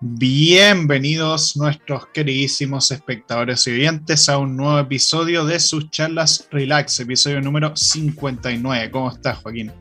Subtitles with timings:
[0.00, 7.40] Bienvenidos nuestros queridísimos espectadores y oyentes a un nuevo episodio de sus charlas Relax, episodio
[7.40, 8.90] número 59.
[8.90, 9.72] ¿Cómo estás, Joaquín?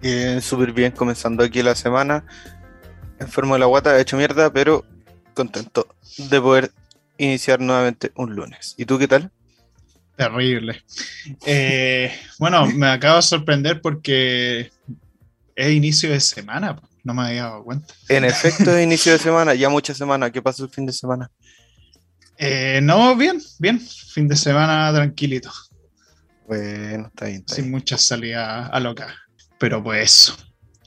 [0.00, 2.24] Bien, súper bien, comenzando aquí la semana.
[3.18, 4.84] Enfermo de la guata, he hecho mierda, pero
[5.34, 5.88] contento
[6.18, 6.72] de poder
[7.16, 8.74] iniciar nuevamente un lunes.
[8.76, 9.30] ¿Y tú qué tal?
[10.16, 10.82] Terrible.
[11.46, 14.70] Eh, bueno, me acabo de sorprender porque
[15.58, 16.80] es inicio de semana.
[17.02, 17.92] No me había dado cuenta.
[18.08, 20.30] En efecto, es inicio de semana, ya mucha semana.
[20.30, 21.28] ¿Qué pasó el fin de semana?
[22.38, 23.80] Eh, no, bien, bien.
[23.80, 25.50] Fin de semana tranquilito.
[26.46, 27.44] Bueno, está bien.
[27.48, 29.12] Sin muchas salidas a loca.
[29.58, 30.32] Pero pues.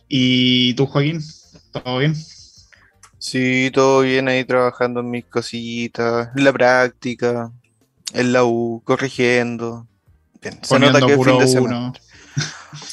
[0.07, 1.21] ¿Y tú, Joaquín?
[1.73, 2.15] ¿Todo bien?
[3.17, 7.51] Sí, todo bien ahí trabajando en mis cositas, en la práctica,
[8.13, 9.85] en la U, corrigiendo.
[10.41, 11.93] Bien, se nota que es fin de semana.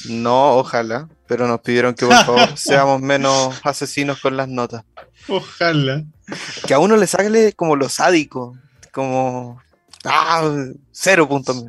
[0.08, 4.84] No, ojalá, pero nos pidieron que por favor seamos menos asesinos con las notas.
[5.28, 6.02] Ojalá.
[6.66, 8.56] Que a uno le sale como lo sádico,
[8.92, 9.60] como
[10.04, 10.50] ah,
[10.90, 11.64] cero puntos.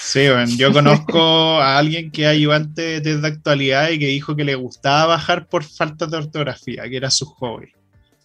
[0.00, 4.44] Sí, bueno, yo conozco a alguien que es ayudante desde actualidad y que dijo que
[4.44, 7.72] le gustaba bajar por falta de ortografía, que era su hobby.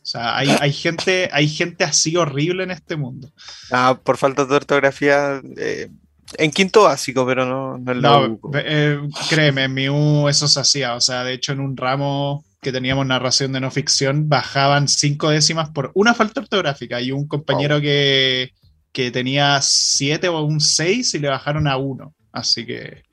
[0.07, 3.30] O sea, hay, gente, hay gente así horrible en este mundo.
[3.71, 5.89] Ah, por falta de ortografía, eh,
[6.38, 10.47] en quinto básico, pero no, no en la no, eh, créeme, en mi U eso
[10.47, 10.95] se hacía.
[10.95, 15.30] O sea, de hecho, en un ramo que teníamos narración de no ficción, bajaban cinco
[15.30, 18.52] décimas por una falta ortográfica y un compañero que,
[18.92, 22.14] que, tenía siete o un seis y le bajaron a uno.
[22.31, 23.03] Así que.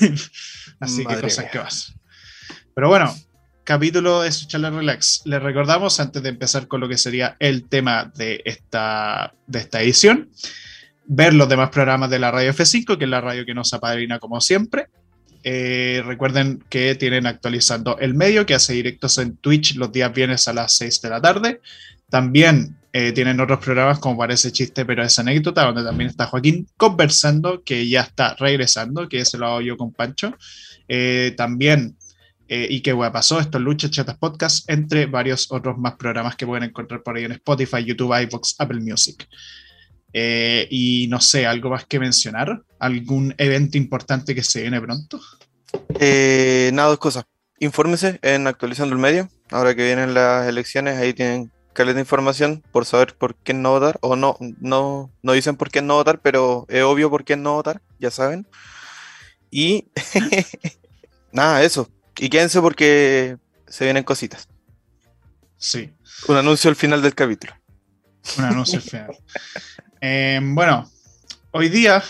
[0.80, 1.94] Así que cosas que vas.
[2.74, 3.14] Pero bueno,
[3.64, 5.22] capítulo de Charla Relax.
[5.24, 9.82] Les recordamos, antes de empezar con lo que sería el tema de esta, de esta
[9.82, 10.30] edición,
[11.08, 14.18] ver los demás programas de la radio F5, que es la radio que nos apadrina
[14.18, 14.88] como siempre.
[15.48, 20.48] Eh, recuerden que tienen actualizando el medio, que hace directos en Twitch los días viernes
[20.48, 21.60] a las 6 de la tarde.
[22.10, 26.66] También eh, tienen otros programas como Parece Chiste, pero es anécdota, donde también está Joaquín
[26.76, 30.36] conversando, que ya está regresando, que se lo hago yo con Pancho.
[30.88, 31.96] Eh, también,
[32.48, 36.46] y qué hueá pasó, esto es Lucha Chatas Podcast, entre varios otros más programas que
[36.46, 39.28] pueden encontrar por ahí en Spotify, YouTube, iVoox, Apple Music.
[40.12, 42.62] Eh, y no sé, ¿algo más que mencionar?
[42.78, 45.20] ¿Algún evento importante que se viene pronto?
[46.00, 47.24] Eh, nada, dos cosas.
[47.58, 49.28] Infórmese en Actualizando el Medio.
[49.50, 53.70] Ahora que vienen las elecciones, ahí tienen caleta de información por saber por qué no
[53.70, 53.98] votar.
[54.00, 57.54] O no, no, no dicen por qué no votar, pero es obvio por qué no
[57.54, 58.46] votar, ya saben.
[59.50, 59.88] Y
[61.32, 61.90] nada, eso.
[62.18, 63.36] Y quédense porque
[63.68, 64.48] se vienen cositas.
[65.58, 65.92] Sí.
[66.28, 67.54] Un anuncio al final del capítulo.
[68.38, 69.18] Un anuncio al final.
[70.08, 70.88] Eh, bueno,
[71.50, 72.00] hoy día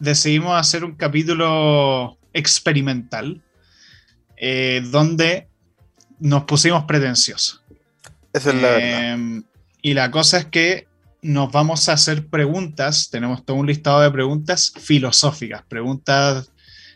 [0.00, 3.40] decidimos hacer un capítulo experimental
[4.36, 5.46] eh, donde
[6.18, 7.62] nos pusimos pretenciosos.
[8.32, 8.80] Esa es la verdad.
[8.82, 9.42] Eh,
[9.80, 10.88] y la cosa es que
[11.22, 16.50] nos vamos a hacer preguntas, tenemos todo un listado de preguntas filosóficas, preguntas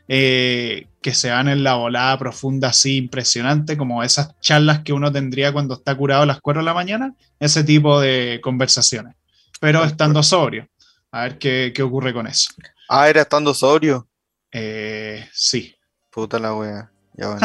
[0.08, 5.52] que se van en la volada profunda así impresionante, como esas charlas que uno tendría
[5.52, 9.14] cuando está curado a las 4 de la mañana, ese tipo de conversaciones
[9.60, 10.68] pero estando sobrio.
[11.10, 12.50] A ver qué, ocurre con eso.
[12.88, 14.08] Ah, era estando sobrio.
[14.50, 15.74] Eh, sí.
[16.10, 16.90] Puta la wea.
[17.14, 17.40] Ya bueno.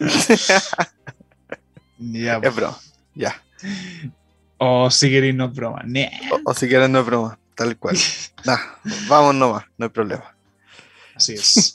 [1.98, 2.78] ya, es broma.
[3.14, 3.42] Ya.
[4.58, 5.84] O si queréis no es broma.
[6.44, 7.38] O, si queréis no es broma.
[7.54, 7.96] Tal cual.
[8.44, 8.58] nah,
[9.08, 10.34] vamos nomás, no hay problema.
[11.14, 11.72] Así es.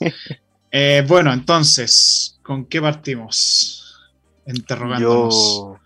[0.70, 3.98] Eh, bueno, entonces, ¿con qué partimos?
[4.46, 5.34] Interrogándonos.
[5.34, 5.80] Yo...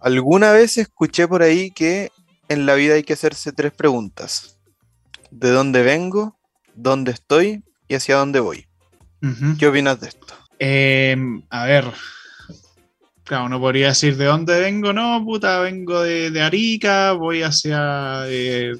[0.00, 2.10] Alguna vez escuché por ahí que
[2.48, 4.58] en la vida hay que hacerse tres preguntas.
[5.30, 6.36] ¿De dónde vengo?
[6.74, 7.62] ¿Dónde estoy?
[7.88, 8.66] ¿Y hacia dónde voy?
[9.58, 10.34] ¿Qué opinas de esto?
[10.58, 11.84] Em, a ver.
[13.24, 18.72] Claro, uno podría decir de dónde vengo, no, puta, vengo de, Arica, voy hacia eh,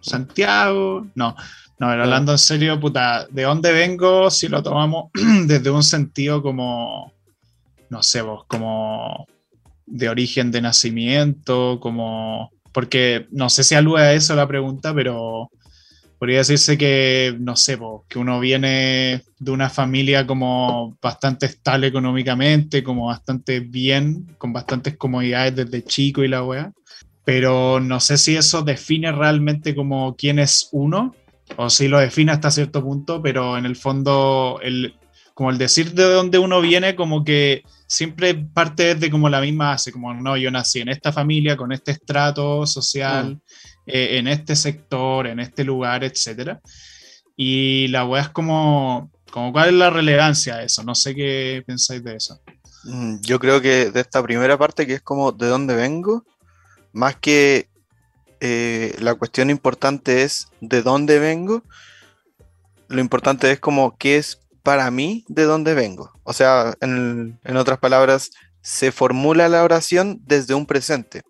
[0.00, 1.06] Santiago.
[1.14, 1.36] No,
[1.78, 5.10] no, pero hablando en serio, puta, ¿de dónde vengo si lo tomamos
[5.46, 7.12] desde un sentido como,
[7.90, 9.26] no sé vos, como
[9.86, 15.50] de origen de nacimiento, como porque no sé si alude a eso la pregunta, pero
[16.18, 17.78] podría decirse que, no sé,
[18.08, 24.96] que uno viene de una familia como bastante estable económicamente, como bastante bien, con bastantes
[24.96, 26.72] comodidades desde chico y la weá.
[27.24, 31.14] Pero no sé si eso define realmente como quién es uno,
[31.56, 34.94] o si lo define hasta cierto punto, pero en el fondo, el,
[35.42, 39.70] como el decir de dónde uno viene, como que siempre parte de como la misma
[39.70, 43.40] base, como no, yo nací en esta familia, con este estrato social, mm.
[43.86, 46.58] eh, en este sector, en este lugar, etc.
[47.36, 51.64] Y la weá es como, Como cuál es la relevancia de eso, no sé qué
[51.66, 52.40] pensáis de eso.
[52.84, 56.24] Mm, yo creo que de esta primera parte, que es como de dónde vengo,
[56.92, 57.68] más que
[58.38, 61.64] eh, la cuestión importante es de dónde vengo,
[62.86, 66.10] lo importante es como qué es para mí de dónde vengo.
[66.24, 68.30] O sea, en, en otras palabras,
[68.60, 71.22] se formula la oración desde un presente.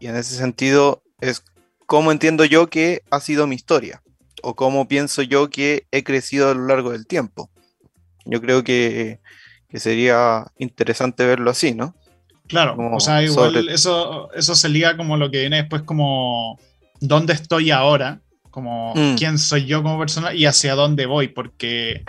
[0.00, 1.44] Y en ese sentido es
[1.86, 4.02] cómo entiendo yo que ha sido mi historia
[4.42, 7.50] o cómo pienso yo que he crecido a lo largo del tiempo.
[8.24, 9.20] Yo creo que,
[9.74, 11.94] sería interesante verlo así, ¿no?
[12.46, 16.58] Claro, o sea, igual eso, eso se liga como lo que viene después como
[17.00, 18.20] dónde estoy ahora,
[18.52, 19.16] como mm.
[19.16, 22.04] quién soy yo como persona y hacia dónde voy, porque,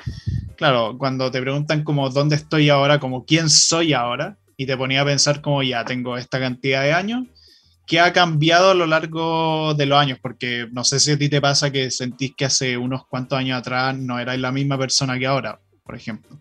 [0.55, 5.01] claro, cuando te preguntan como dónde estoy ahora, como quién soy ahora, y te ponía
[5.01, 7.23] a pensar como ya tengo esta cantidad de años,
[7.87, 10.19] ¿qué ha cambiado a lo largo de los años?
[10.21, 13.57] Porque no sé si a ti te pasa que sentís que hace unos cuantos años
[13.57, 16.37] atrás no erais la misma persona que ahora, por ejemplo.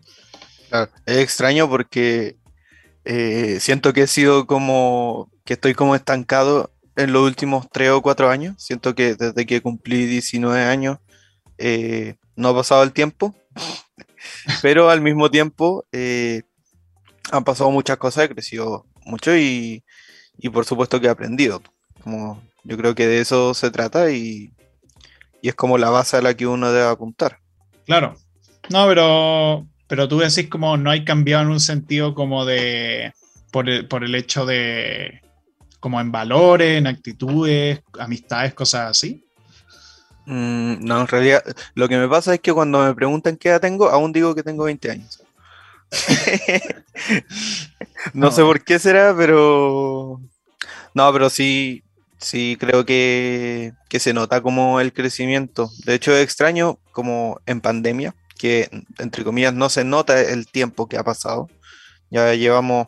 [0.69, 2.35] Claro, es extraño porque
[3.05, 8.01] eh, siento que he sido como, que estoy como estancado en los últimos tres o
[8.01, 8.55] cuatro años.
[8.57, 10.99] Siento que desde que cumplí 19 años
[11.57, 13.33] eh, no ha pasado el tiempo,
[14.61, 16.43] pero al mismo tiempo eh,
[17.31, 19.83] han pasado muchas cosas, he crecido mucho y,
[20.51, 21.61] por supuesto que he aprendido.
[22.03, 24.51] Como yo creo que de eso se trata y,
[25.41, 27.39] es como la base a la que uno debe apuntar.
[27.85, 28.15] Claro.
[28.69, 33.13] No, pero, pero tú decís como no hay cambiado en un sentido como de,
[33.51, 35.21] por el, por el hecho de,
[35.83, 39.21] como en valores, en actitudes, amistades, cosas así.
[40.25, 41.43] Mm, no, en realidad
[41.75, 44.43] lo que me pasa es que cuando me preguntan qué edad tengo, aún digo que
[44.43, 45.21] tengo 20 años.
[48.13, 50.21] no, sé por qué será, pero.
[50.93, 51.83] No, pero sí,
[52.17, 55.69] sí creo que, se nota como el crecimiento.
[55.83, 58.69] De hecho, es extraño como en pandemia, que
[58.99, 61.49] entre comillas no se nota el tiempo que ha pasado.
[62.09, 62.87] Ya llevamos,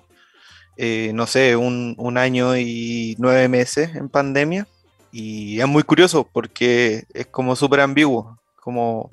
[0.78, 4.68] eh, no sé, un, un, año y nueve meses en pandemia.
[5.12, 8.38] Y es muy curioso porque es como súper ambiguo.
[8.62, 9.12] Como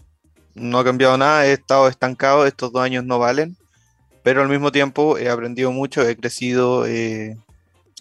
[0.54, 3.56] no ha cambiado nada, he estado estancado, estos dos años no valen
[4.22, 7.36] pero al mismo tiempo he aprendido mucho, he crecido, eh,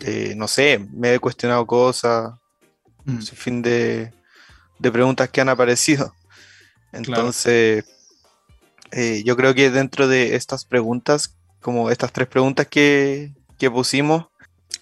[0.01, 2.33] eh, no sé, me he cuestionado cosas,
[3.05, 3.15] mm.
[3.15, 4.11] un fin de,
[4.79, 6.13] preguntas que han aparecido.
[6.91, 7.85] Entonces,
[8.91, 13.31] eh, yo creo que dentro de estas preguntas, como estas tres preguntas que,
[13.61, 14.25] que pusimos,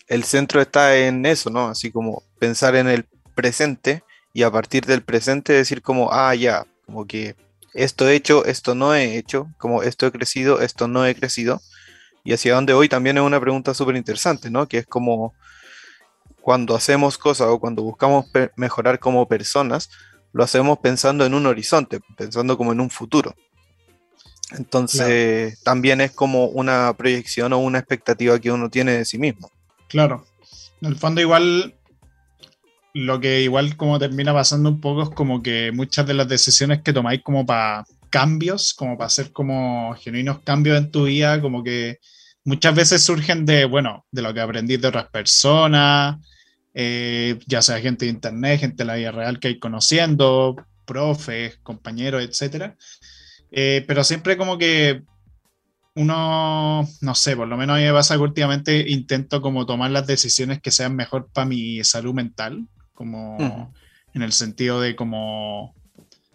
[0.08, 1.68] el centro está en eso, ¿no?
[1.68, 3.04] Así como pensar en el
[3.36, 7.36] presente y a partir del presente decir como, ah, ya, como que
[7.74, 11.60] esto he hecho, esto no he hecho, como esto he crecido, esto no he crecido,
[12.24, 14.66] y hacia dónde voy también es una pregunta súper interesante, ¿no?
[14.66, 15.34] Que es como
[16.40, 19.90] cuando hacemos cosas o cuando buscamos mejorar como personas,
[20.32, 23.36] lo hacemos pensando en un horizonte, pensando como en un futuro.
[24.52, 29.52] Entonces, también es como una proyección o una expectativa que uno tiene de sí mismo.
[29.88, 30.26] Claro.
[30.82, 31.76] En el fondo, igual
[32.94, 36.82] lo que igual como termina pasando un poco es como que muchas de las decisiones
[36.82, 41.64] que tomáis como para cambios, como para hacer como genuinos cambios en tu vida, como
[41.64, 42.00] que
[42.44, 46.18] muchas veces surgen de, bueno, de lo que aprendí de otras personas,
[46.74, 50.56] eh, ya sea gente de internet, gente de la vida real que hay conociendo,
[50.86, 52.74] profes, compañeros, etc.
[53.52, 55.04] Eh, pero siempre como que
[55.96, 59.92] uno, no sé, por lo menos a mí me pasa que últimamente intento como tomar
[59.92, 63.74] las decisiones que sean mejor para mi salud mental, como
[64.14, 65.76] en el sentido de como,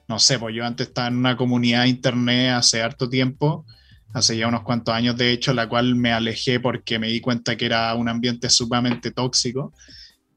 [0.09, 3.64] no sé, pues yo antes estaba en una comunidad internet hace harto tiempo,
[4.12, 7.56] hace ya unos cuantos años de hecho, la cual me alejé porque me di cuenta
[7.56, 9.73] que era un ambiente sumamente tóxico.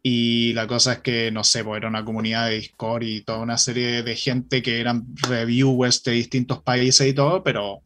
[0.03, 3.39] Y la cosa es que, no sé, pues era una comunidad de Discord y toda
[3.39, 7.81] una serie de gente que eran reviewers de distintos países y todo, pero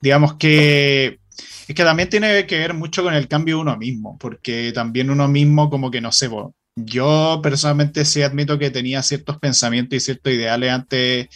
[0.00, 1.20] digamos que
[1.68, 5.10] es que también tiene que ver mucho con el cambio de uno mismo, porque también
[5.10, 9.96] uno mismo como que, no sé, pues, yo personalmente sí admito que tenía ciertos pensamientos
[9.96, 11.28] y ciertos ideales antes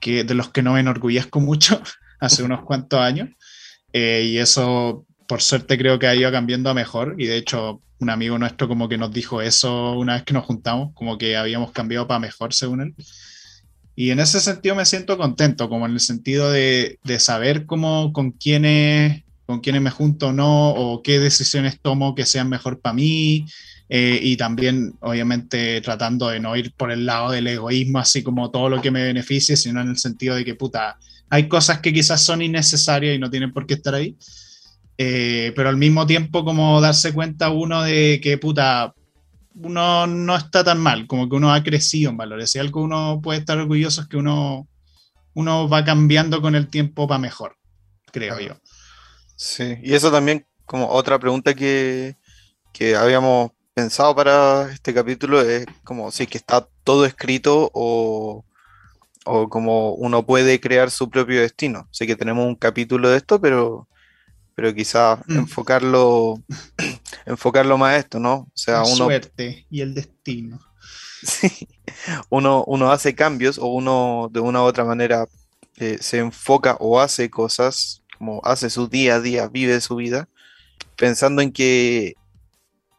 [0.00, 1.80] que, de los que no me enorgullezco mucho
[2.20, 3.30] hace unos cuantos años.
[3.92, 7.14] Eh, y eso, por suerte, creo que ha ido cambiando a mejor.
[7.18, 10.44] Y de hecho, un amigo nuestro como que nos dijo eso una vez que nos
[10.44, 12.94] juntamos, como que habíamos cambiado para mejor, según él.
[13.94, 18.12] Y en ese sentido me siento contento, como en el sentido de, de saber cómo,
[18.12, 22.80] con quiénes, con quiénes me junto o no, o qué decisiones tomo que sean mejor
[22.80, 23.46] para mí,
[23.88, 28.50] eh, y también, obviamente, tratando de no ir por el lado del egoísmo, así como
[28.50, 30.98] todo lo que me beneficie, sino en el sentido de que, puta,
[31.30, 34.16] hay cosas que quizás son innecesarias y no tienen por qué estar ahí.
[34.98, 38.94] Eh, pero al mismo tiempo, como darse cuenta uno de que, puta,
[39.54, 42.50] uno no está tan mal, como que uno ha crecido en valores.
[42.50, 44.68] Si algo uno puede estar orgulloso es que uno,
[45.34, 47.56] uno va cambiando con el tiempo para mejor,
[48.12, 48.56] creo yo.
[49.36, 52.16] Sí, y eso también como otra pregunta que,
[52.72, 58.44] que habíamos pensado para este capítulo es como si que está todo escrito o,
[59.26, 61.86] o como uno puede crear su propio destino.
[61.90, 63.86] Sé que tenemos un capítulo de esto, pero,
[64.56, 65.38] pero quizás mm.
[65.38, 66.42] enfocarlo,
[67.26, 68.34] enfocarlo más a esto, ¿no?
[68.34, 70.58] O sea, La suerte y el destino.
[71.22, 71.66] Sí,
[72.28, 75.26] uno, uno hace cambios o uno de una u otra manera
[75.78, 80.28] eh, se enfoca o hace cosas, como hace su día a día, vive su vida,
[80.94, 82.14] pensando en que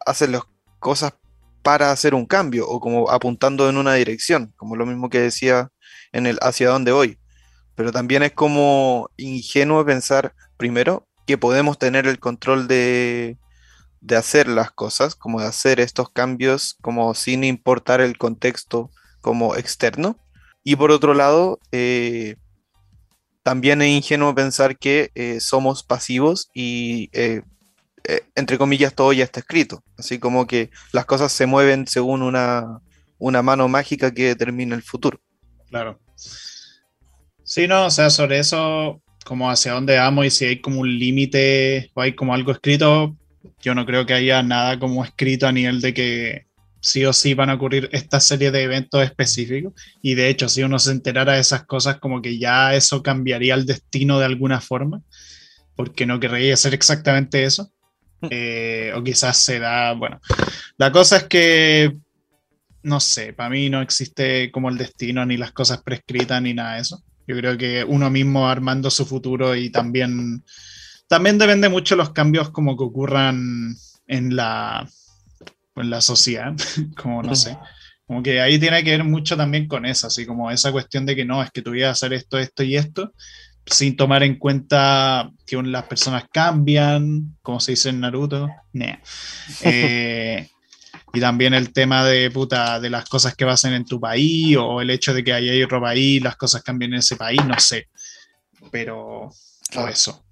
[0.05, 0.41] hace las
[0.79, 1.13] cosas
[1.61, 5.69] para hacer un cambio o como apuntando en una dirección, como lo mismo que decía
[6.11, 7.17] en el hacia dónde voy.
[7.75, 13.37] Pero también es como ingenuo pensar, primero, que podemos tener el control de,
[14.01, 18.89] de hacer las cosas, como de hacer estos cambios, como sin importar el contexto
[19.21, 20.17] como externo.
[20.63, 22.37] Y por otro lado, eh,
[23.43, 27.41] también es ingenuo pensar que eh, somos pasivos y, eh,
[28.35, 29.83] entre comillas, todo ya está escrito.
[29.97, 32.79] Así como que las cosas se mueven según una,
[33.17, 35.19] una mano mágica que determina el futuro.
[35.69, 35.99] Claro.
[37.43, 40.97] Sí, no, o sea, sobre eso, como hacia dónde vamos y si hay como un
[40.97, 43.13] límite o hay como algo escrito,
[43.61, 46.45] yo no creo que haya nada como escrito a nivel de que
[46.79, 49.73] sí o sí van a ocurrir esta serie de eventos específicos.
[50.01, 53.55] Y de hecho, si uno se enterara de esas cosas, como que ya eso cambiaría
[53.55, 55.01] el destino de alguna forma,
[55.75, 57.69] porque no querría ser exactamente eso.
[58.21, 58.27] Hmm.
[58.31, 60.21] Eh, o quizás se da, bueno,
[60.77, 61.97] la cosa es que,
[62.81, 66.75] no sé, para mí no existe como el destino, ni las cosas prescritas, ni nada
[66.75, 67.03] de eso.
[67.27, 70.43] Yo creo que uno mismo armando su futuro y también
[71.07, 73.75] también depende mucho los cambios como que ocurran
[74.07, 74.87] en la,
[75.75, 76.53] en la sociedad,
[77.01, 77.57] como no sé.
[78.05, 81.15] Como que ahí tiene que ver mucho también con eso, así como esa cuestión de
[81.15, 83.13] que no, es que tú ibas a hacer esto, esto y esto,
[83.65, 88.49] sin tomar en cuenta que las personas cambian, como se dice en Naruto.
[89.63, 90.47] Eh,
[91.13, 94.81] y también el tema de puta, de las cosas que pasan en tu país, o
[94.81, 97.89] el hecho de que haya otro país, las cosas cambien en ese país, no sé.
[98.71, 99.29] Pero
[99.73, 100.23] por eso.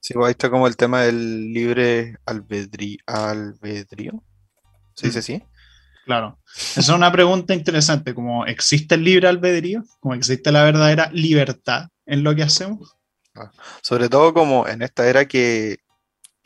[0.00, 2.98] Sí, pues ahí está como el tema del libre albedrío.
[3.06, 4.22] albedrío.
[4.94, 5.20] ¿Se dice mm.
[5.20, 5.42] así?
[6.06, 6.38] Claro.
[6.56, 9.84] Esa es una pregunta interesante, como ¿existe el libre albedrío?
[10.00, 12.96] ¿Como existe la verdadera libertad en lo que hacemos?
[13.34, 13.52] Ah,
[13.82, 15.78] sobre todo como en esta era que,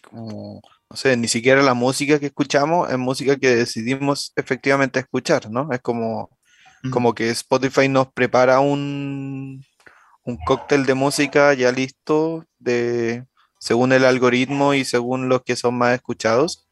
[0.03, 0.61] como,
[0.91, 5.73] no sé, ni siquiera la música que escuchamos es música que decidimos efectivamente escuchar, ¿no?
[5.73, 6.31] Es como,
[6.91, 9.65] como que Spotify nos prepara un,
[10.25, 13.25] un cóctel de música ya listo de
[13.59, 16.67] según el algoritmo y según los que son más escuchados.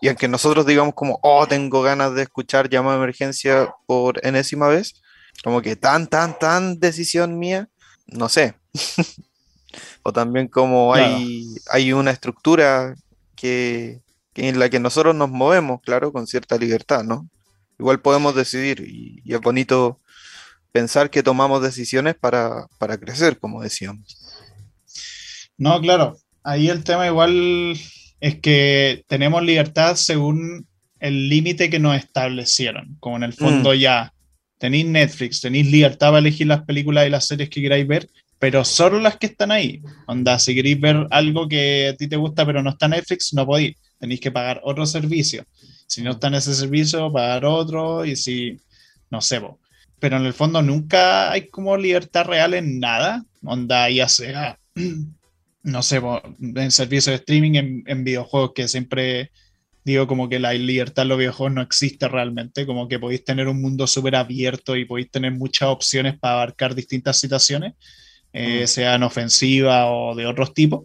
[0.00, 4.68] Y aunque nosotros digamos como, oh, tengo ganas de escuchar llama de emergencia por enésima
[4.68, 5.02] vez,
[5.42, 7.68] como que tan, tan, tan decisión mía,
[8.06, 8.54] no sé.
[10.02, 12.94] o también como hay, hay una estructura
[13.40, 14.00] que,
[14.34, 17.28] en la que nosotros nos movemos, claro, con cierta libertad, ¿no?
[17.78, 20.00] Igual podemos decidir y, y es bonito
[20.72, 24.18] pensar que tomamos decisiones para, para crecer, como decíamos.
[25.56, 27.76] No, claro, ahí el tema igual
[28.20, 30.66] es que tenemos libertad según
[31.00, 32.96] el límite que nos establecieron.
[33.00, 33.76] Como en el fondo mm.
[33.76, 34.12] ya
[34.58, 38.64] tenéis Netflix, tenéis libertad para elegir las películas y las series que queráis ver, pero
[38.64, 39.82] solo las que están ahí.
[40.06, 43.32] Onda, si queréis ver algo que a ti te gusta pero no está en Netflix,
[43.34, 43.76] no podéis.
[43.98, 45.44] Tenéis que pagar otro servicio.
[45.86, 48.60] Si no está en ese servicio, pagar otro y si,
[49.10, 49.40] no sé,
[49.98, 53.24] pero en el fondo nunca hay como libertad real en nada.
[53.42, 54.58] Onda, ya sea
[55.62, 56.00] no sé,
[56.40, 59.30] en servicios de streaming, en, videojuegos, que siempre
[59.84, 63.48] digo como que la libertad en los videojuegos no existe realmente, como que podéis tener
[63.48, 67.74] un mundo súper abierto y podéis tener muchas opciones para abarcar distintas situaciones,
[68.32, 70.84] eh, sean ofensivas o de otros tipos,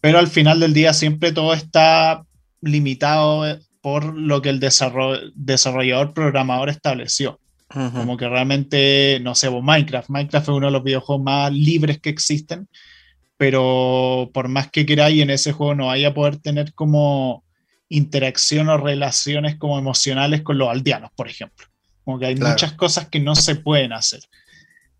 [0.00, 2.24] pero al final del día siempre todo está
[2.60, 7.38] limitado por lo que el desarrollador programador estableció.
[7.68, 10.08] Como que realmente, no sé, Minecraft.
[10.08, 12.68] Minecraft es uno de los videojuegos más libres que existen
[13.36, 17.44] pero por más que queráis en ese juego no vaya a poder tener como
[17.88, 21.66] interacción o relaciones como emocionales con los aldeanos, por ejemplo.
[22.04, 24.20] Como que hay muchas cosas que no se pueden hacer.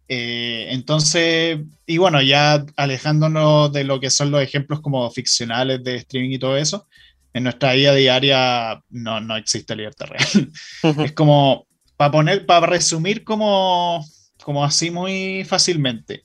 [0.09, 5.97] Eh, entonces, y bueno, ya alejándonos de lo que son los ejemplos como ficcionales de
[5.97, 6.87] streaming y todo eso,
[7.33, 10.53] en nuestra vida diaria no, no existe libertad real.
[11.05, 14.05] es como, para poner, para resumir como,
[14.43, 16.25] como así muy fácilmente,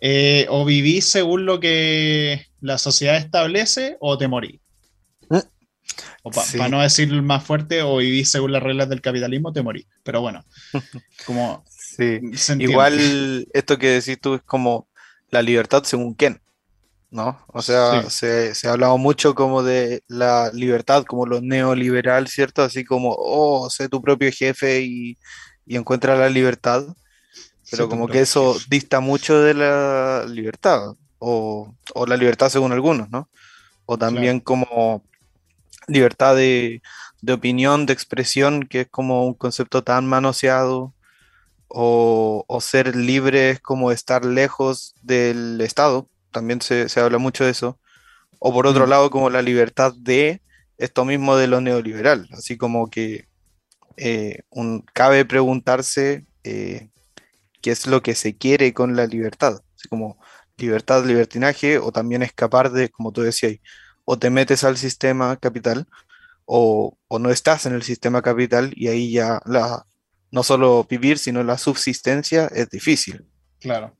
[0.00, 4.60] eh, o vivís según lo que la sociedad establece o te morís.
[5.28, 5.38] Mm.
[6.22, 9.86] O para no decir más fuerte, o vivís según las reglas del capitalismo, te morís.
[10.02, 10.44] Pero bueno,
[11.26, 11.64] como
[11.98, 12.20] Sí,
[12.60, 14.88] igual esto que decís tú es como
[15.30, 16.40] la libertad según quién,
[17.10, 17.44] ¿no?
[17.48, 22.62] O sea, se, ha hablado mucho como de la libertad, como lo neoliberal, ¿cierto?
[22.62, 25.18] Así como, oh, sé tu propio jefe y,
[25.66, 26.86] encuentra la libertad,
[27.70, 31.74] pero como que eso dista mucho de la libertad, o,
[32.06, 33.28] la libertad según algunos, ¿no?
[33.86, 35.02] O también como
[35.88, 36.80] libertad de,
[37.22, 40.94] de opinión, de expresión, que es como un concepto tan manoseado
[41.68, 47.78] o, ser libre es como estar lejos del Estado, también se, habla mucho de eso,
[48.38, 48.90] o por otro mm.
[48.90, 50.42] lado como la libertad de
[50.78, 53.26] esto mismo de lo neoliberal, así como que
[53.96, 56.88] eh, un, cabe preguntarse eh,
[57.60, 60.18] qué es lo que se quiere con la libertad, así como
[60.56, 63.56] libertad, libertinaje, o también escapar de, como tú decías,
[64.04, 65.86] o te metes al sistema capital,
[66.46, 69.86] o, o, no estás en el sistema capital y ahí ya la,
[70.30, 73.24] no solo vivir, sino la subsistencia es difícil.
[73.60, 73.96] Claro.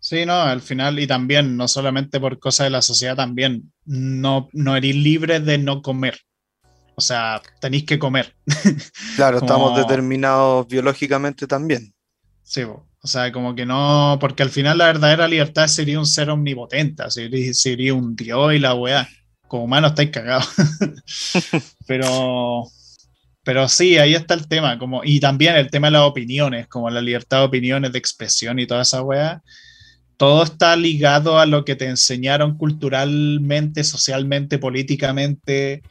[0.00, 4.48] Sí, no, al final, y también, no solamente por cosas de la sociedad, también, no,
[4.52, 6.18] no eres libre de no comer.
[6.94, 8.34] O sea, tenéis que comer.
[9.16, 11.92] Claro, estamos determinados biológicamente también.
[12.42, 16.30] Sí, o sea, como que no, porque al final la verdadera libertad sería un ser
[16.30, 19.08] omnipotente, sería, sería un dios y la weá.
[19.48, 20.48] Como humano estáis cagados.
[21.86, 22.64] Pero,
[23.42, 26.90] pero sí, ahí está el tema, como, y también el tema de las opiniones, como
[26.90, 29.42] la libertad de opiniones, de expresión y toda esa weá.
[30.16, 35.82] Todo está ligado a lo que te enseñaron culturalmente, socialmente, políticamente,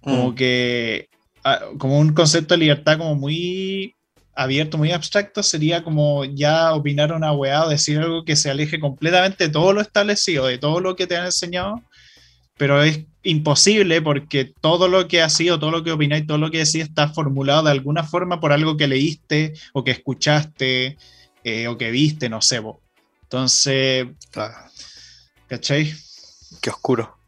[0.00, 0.34] como mm.
[0.34, 1.08] que,
[1.44, 3.94] ah, como un concepto de libertad como muy
[4.34, 8.78] abierto, muy abstracto, sería como ya opinar una weá o decir algo que se aleje
[8.78, 11.82] completamente de todo lo establecido, de todo lo que te han enseñado,
[12.56, 16.50] pero es imposible porque todo lo que ha sido, todo lo que opináis, todo lo
[16.50, 20.96] que decís está formulado de alguna forma por algo que leíste o que escuchaste
[21.44, 22.58] eh, o que viste, no sé.
[22.60, 22.78] Vos.
[23.22, 24.06] Entonces,
[25.46, 25.94] ¿cachai?
[26.62, 27.18] Qué oscuro.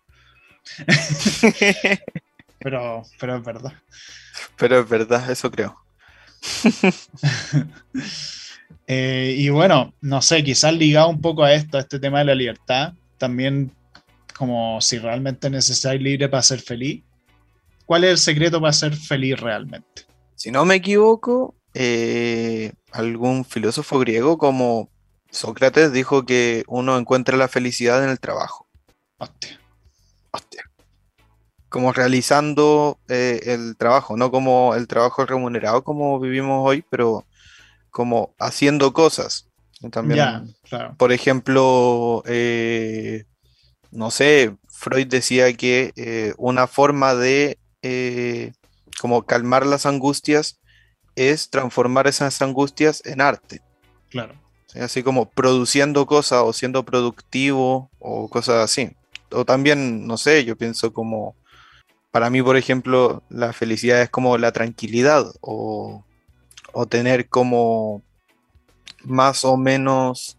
[2.59, 3.73] pero, pero es verdad.
[4.57, 5.77] Pero es verdad, eso creo.
[8.93, 12.25] Eh, y bueno, no sé, quizás ligado un poco a esto, a este tema de
[12.25, 13.71] la libertad, también
[14.41, 17.05] como si realmente necesitáis libre para ser feliz.
[17.85, 20.07] ¿Cuál es el secreto para ser feliz realmente?
[20.35, 24.89] Si no me equivoco, eh, algún filósofo griego como
[25.31, 28.67] Sócrates dijo que uno encuentra la felicidad en el trabajo.
[29.19, 29.61] Hostia.
[30.31, 30.65] Hostia.
[31.69, 37.27] Como realizando eh, el trabajo, no como el trabajo remunerado como vivimos hoy, pero
[37.91, 39.51] como haciendo cosas.
[39.91, 40.55] También,
[40.97, 43.25] por ejemplo, eh,
[43.91, 48.53] no sé, Freud decía que eh, una forma de eh,
[49.01, 50.61] como calmar las angustias
[51.17, 53.63] es transformar esas angustias en arte.
[54.11, 54.35] Claro.
[54.75, 58.97] Así como produciendo cosas o siendo productivo o cosas así.
[59.33, 61.35] O también, no sé, yo pienso como,
[62.11, 66.05] para mí, por ejemplo, la felicidad es como la tranquilidad o,
[66.73, 68.03] o tener como
[69.05, 70.37] más o menos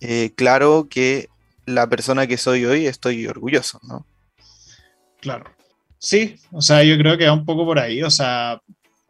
[0.00, 1.28] eh, claro que
[1.74, 4.06] la persona que soy hoy estoy orgulloso, ¿no?
[5.20, 5.44] Claro.
[5.98, 8.62] Sí, o sea, yo creo que va un poco por ahí, o sea,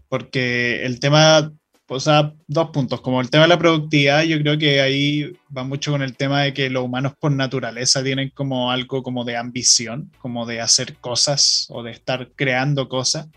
[0.09, 1.53] porque el tema,
[1.87, 5.62] o sea, dos puntos, como el tema de la productividad, yo creo que ahí va
[5.62, 9.37] mucho con el tema de que los humanos por naturaleza tienen como algo como de
[9.37, 13.29] ambición, como de hacer cosas o de estar creando cosas,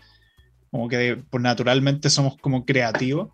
[0.72, 3.30] como que por naturalmente somos como creativos.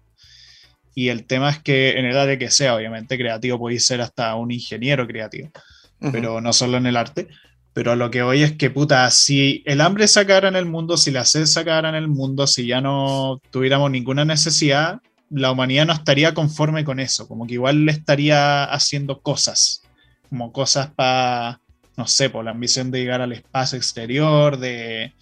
[0.95, 4.35] Y el tema es que en el área que sea, obviamente creativo puede ser hasta
[4.35, 5.51] un ingeniero creativo
[6.01, 7.29] pero no solo en el arte.
[7.73, 10.97] Pero lo que hoy es que, puta, si el hambre se acabara en el mundo,
[10.97, 15.53] si la sed se acabara en el mundo, si ya no tuviéramos ninguna necesidad, la
[15.53, 19.83] humanidad no estaría conforme con eso, como que igual le estaría haciendo cosas,
[20.29, 21.61] como cosas para,
[21.97, 25.13] no sé, por la ambición de llegar al espacio exterior, de,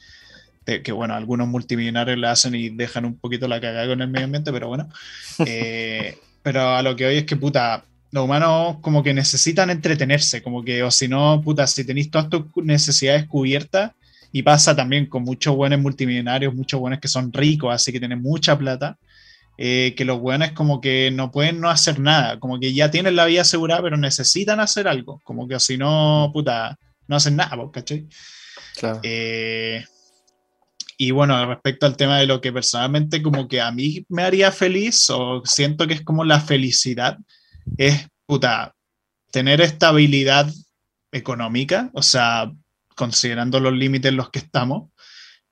[0.64, 4.24] que bueno, algunos multimillonarios la hacen y dejan un poquito la cagada con el medio
[4.24, 4.88] ambiente, pero bueno.
[5.46, 10.42] Eh, pero a lo que hoy es que, puta, los humanos como que necesitan entretenerse,
[10.42, 13.92] como que, o si no, puta, si tenéis todas tus necesidades cubiertas,
[14.32, 18.20] y pasa también con muchos buenos multimillonarios, muchos buenos que son ricos, así que tienen
[18.20, 18.98] mucha plata,
[19.56, 23.16] eh, que los buenos como que no pueden no hacer nada, como que ya tienen
[23.16, 27.36] la vida asegurada, pero necesitan hacer algo, como que o si no, puta, no hacen
[27.36, 28.06] nada, ¿cachai?
[28.76, 29.00] Claro.
[29.02, 29.84] Eh,
[30.96, 34.52] y bueno, respecto al tema de lo que personalmente como que a mí me haría
[34.52, 37.18] feliz, o siento que es como la felicidad,
[37.76, 38.74] es, puta,
[39.30, 40.50] tener estabilidad
[41.12, 42.50] económica, o sea,
[42.94, 44.90] considerando los límites en los que estamos,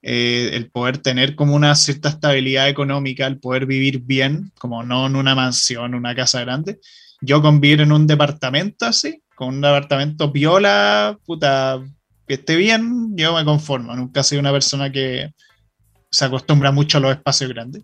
[0.02, 5.06] eh, el poder tener como una cierta estabilidad económica, el poder vivir bien, como no
[5.06, 6.78] en una mansión, una casa grande.
[7.20, 11.82] Yo con vivir en un departamento así, con un departamento viola, puta,
[12.26, 13.94] que esté bien, yo me conformo.
[13.96, 15.32] Nunca he sido una persona que
[16.10, 17.82] se acostumbra mucho a los espacios grandes.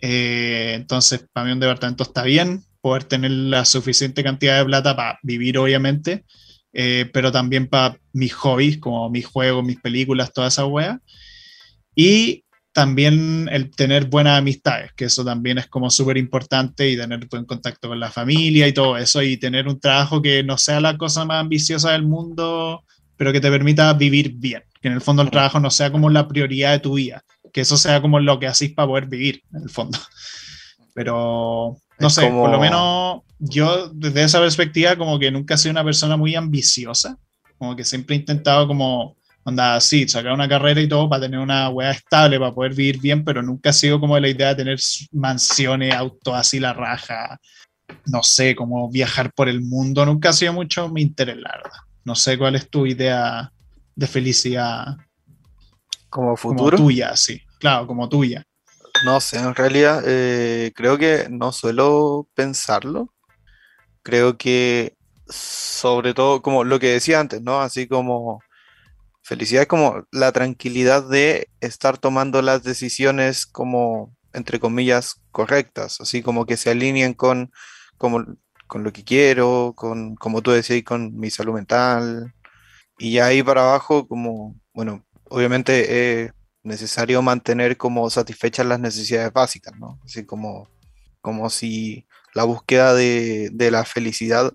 [0.00, 4.96] Eh, entonces, para mí un departamento está bien, poder tener la suficiente cantidad de plata
[4.96, 6.24] para vivir, obviamente,
[6.72, 11.00] eh, pero también para mis hobbies, como mis juegos, mis películas, toda esa wea.
[11.94, 17.26] Y también el tener buenas amistades, que eso también es como súper importante y tener
[17.26, 20.80] buen contacto con la familia y todo eso, y tener un trabajo que no sea
[20.80, 22.84] la cosa más ambiciosa del mundo,
[23.16, 26.08] pero que te permita vivir bien, que en el fondo el trabajo no sea como
[26.10, 29.42] la prioridad de tu vida, que eso sea como lo que hacís para poder vivir,
[29.52, 29.98] en el fondo.
[30.94, 35.72] Pero, no sé, por lo menos yo desde esa perspectiva como que nunca he sido
[35.72, 37.16] una persona muy ambiciosa,
[37.58, 41.40] como que siempre he intentado como, onda, sí, sacar una carrera y todo para tener
[41.40, 44.56] una weá estable, para poder vivir bien, pero nunca ha sido como la idea de
[44.56, 44.78] tener
[45.12, 47.38] mansiones, autos así la raja,
[48.06, 51.78] no sé, como viajar por el mundo, nunca ha sido mucho mi interés, la verdad.
[52.04, 53.52] No sé cuál es tu idea
[53.94, 54.96] de felicidad.
[56.08, 56.76] Como futuro.
[56.76, 58.42] Como tuya, sí, claro, como tuya.
[59.04, 63.12] No sé, en realidad eh, creo que no suelo pensarlo.
[64.02, 64.96] Creo que
[65.28, 67.60] sobre todo, como lo que decía antes, ¿no?
[67.60, 68.40] Así como
[69.22, 76.22] felicidad es como la tranquilidad de estar tomando las decisiones como, entre comillas, correctas, así
[76.22, 77.52] como que se alineen con,
[77.98, 78.24] como,
[78.66, 82.34] con lo que quiero, con, como tú decías, con mi salud mental.
[82.98, 89.74] Y ahí para abajo, como, bueno, obviamente es necesario mantener como satisfechas las necesidades básicas,
[89.78, 89.98] ¿no?
[90.04, 90.68] Así como,
[91.20, 94.52] como si la búsqueda de, la felicidad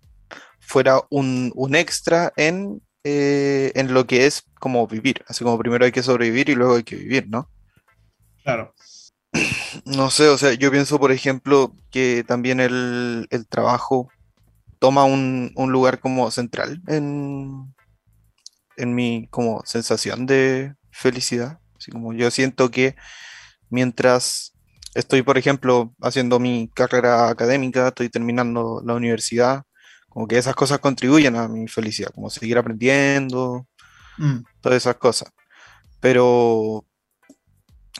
[0.60, 5.24] fuera un, extra en, eh, en lo que es como vivir.
[5.28, 7.50] Así como primero hay que sobrevivir y luego hay que vivir, ¿no?
[8.44, 8.74] Claro.
[9.86, 14.10] No sé, o sea, yo pienso, por ejemplo, que también el, trabajo
[14.80, 17.74] toma un, lugar como central en,
[18.78, 21.60] en mi como sensación de felicidad.
[21.86, 22.96] Así como yo siento que
[23.70, 24.54] mientras
[24.96, 29.62] estoy, por ejemplo, haciendo mi carrera académica, estoy terminando la universidad,
[30.10, 33.68] como que esas cosas contribuyen a mi felicidad, como seguir aprendiendo,
[34.18, 34.38] mm.
[34.62, 35.30] todas esas cosas.
[36.00, 36.84] Pero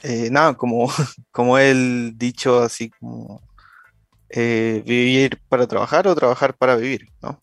[0.02, 0.90] eh, nada, como,
[1.32, 3.44] como el dicho así como
[4.30, 7.40] eh, vivir para trabajar o trabajar para vivir, ¿no?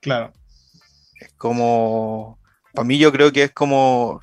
[0.00, 0.32] Claro.
[1.20, 2.38] Es como,
[2.74, 4.20] para mí yo creo que es como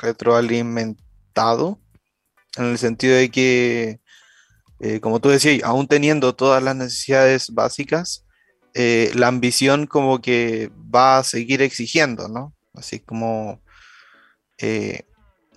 [0.00, 1.80] retroalimentado,
[2.56, 4.00] en el sentido de que,
[4.80, 8.24] eh, como tú decías, aún teniendo todas las necesidades básicas,
[8.74, 12.54] la ambición como que va a seguir exigiendo, ¿no?
[12.74, 13.60] Así como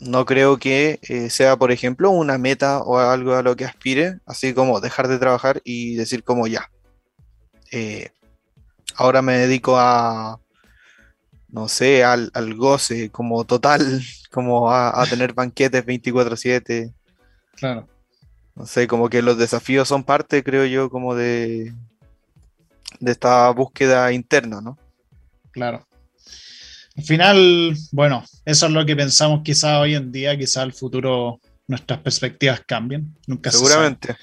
[0.01, 4.19] no creo que eh, sea, por ejemplo, una meta o algo a lo que aspire,
[4.25, 6.71] así como dejar de trabajar y decir como ya.
[7.71, 8.09] Eh,
[8.95, 10.39] ahora me dedico a,
[11.51, 16.93] no sé, al, goce como total, como a, tener banquetes 24/7.
[17.55, 17.87] Claro.
[18.55, 21.73] No sé, como que los desafíos son parte, creo yo, como de,
[22.99, 24.77] de esta búsqueda interna, ¿no?
[25.51, 25.85] Claro.
[26.97, 31.39] Al final, bueno, eso es lo que pensamos quizá hoy en día, quizá el futuro
[31.67, 34.15] nuestras perspectivas cambien, nunca Seguramente.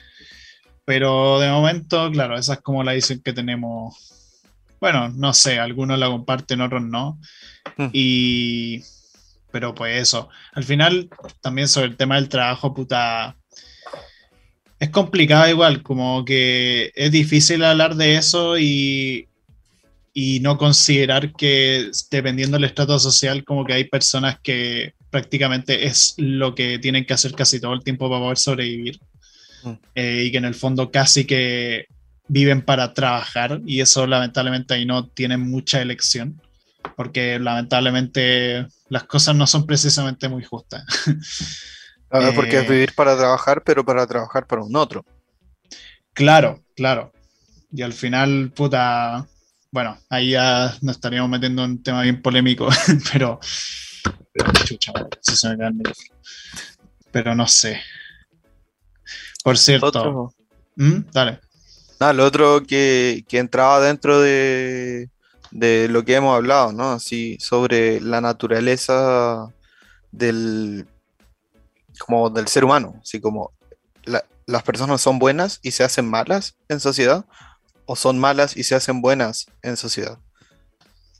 [0.85, 4.18] Pero de momento, claro, esa es como la visión que tenemos.
[4.81, 7.19] Bueno, no sé, algunos la comparten, otros no.
[7.77, 7.89] Hmm.
[7.93, 8.83] Y.
[9.51, 10.29] Pero pues eso.
[10.53, 11.09] Al final,
[11.41, 13.37] también sobre el tema del trabajo, puta.
[14.79, 19.29] Es complicado igual, como que es difícil hablar de eso y
[20.21, 26.15] y no considerar que dependiendo del estrato social, como que hay personas que prácticamente es
[26.17, 28.99] lo que tienen que hacer casi todo el tiempo para poder sobrevivir
[29.63, 29.73] mm.
[29.95, 31.87] eh, y que en el fondo casi que
[32.29, 36.41] viven para trabajar y eso lamentablemente ahí no tienen mucha elección
[36.97, 40.85] porque lamentablemente las cosas no son precisamente muy justas.
[42.11, 45.05] Claro, porque es eh, vivir para trabajar, pero para trabajar para un otro.
[46.15, 47.13] Claro, claro.
[47.71, 49.29] Y al final, puta,
[49.71, 52.67] bueno, ahí ya nos estaríamos metiendo en un tema bien polémico,
[53.13, 53.39] pero,
[57.13, 57.79] pero no sé.
[59.45, 60.33] Por cierto,
[60.77, 61.01] ¿Mm?
[61.13, 61.41] dale.
[62.01, 65.09] Nada, lo otro que, entraba dentro de,
[65.51, 66.93] lo que hemos hablado, ¿no?
[66.93, 69.53] Así sobre la naturaleza
[70.13, 70.87] del
[71.99, 73.53] como del ser humano, así como
[74.47, 77.27] las personas son buenas y se hacen malas en sociedad,
[77.87, 80.19] o son malas y se hacen buenas en sociedad.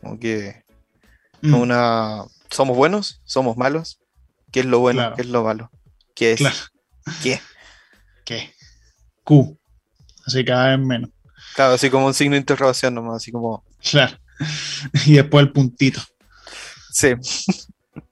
[0.01, 0.65] Como que
[1.43, 1.55] mm.
[1.55, 3.99] una somos buenos, somos malos,
[4.53, 5.01] ¿Qué es lo bueno?
[5.01, 5.17] Claro.
[5.17, 5.71] ¿Qué es lo malo?
[6.15, 6.39] ¿Qué es?
[6.39, 6.57] Claro.
[7.23, 7.41] ¿Qué?
[8.25, 8.55] ¿Qué?
[9.25, 9.59] Q.
[10.29, 11.11] Así cada vez menos.
[11.55, 13.65] Claro, así como un signo de interrogación nomás, así como...
[13.91, 14.17] Claro.
[15.07, 16.01] Y después el puntito.
[16.93, 17.15] Sí.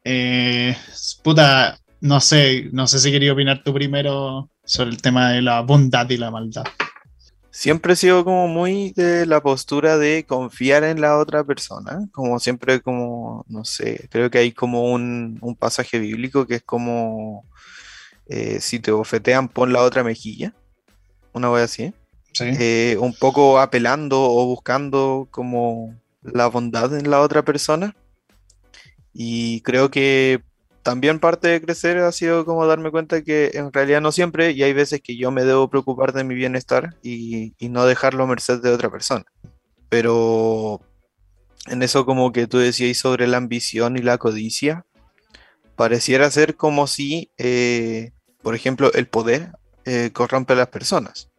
[0.03, 0.75] Eh,
[1.23, 5.61] puta, no sé, no sé si quería opinar tú primero sobre el tema de la
[5.61, 6.65] bondad y la maldad.
[7.51, 12.41] Siempre he sido como muy de la postura de confiar en la otra persona, como
[12.41, 17.45] siempre como, no sé, creo que hay como un, un pasaje bíblico que es como,
[18.27, 20.55] eh, si te bofetean, pon la otra mejilla,
[21.33, 21.95] una wea así,
[22.37, 22.45] Sí.
[22.61, 27.97] eh, un poco apelando o buscando como la bondad en la otra persona.
[29.15, 30.43] Y creo que
[30.83, 34.63] también parte de crecer ha sido como darme cuenta que en realidad no siempre, y
[34.63, 38.27] hay veces que yo me debo preocupar de mi bienestar y, y no dejarlo a
[38.27, 39.25] merced de otra persona.
[39.89, 40.81] Pero
[41.67, 44.85] en eso como que tú decías sobre la ambición y la codicia,
[45.75, 49.53] pareciera ser como si, eh, por ejemplo, el poder
[49.85, 51.31] eh, corrompe a las personas.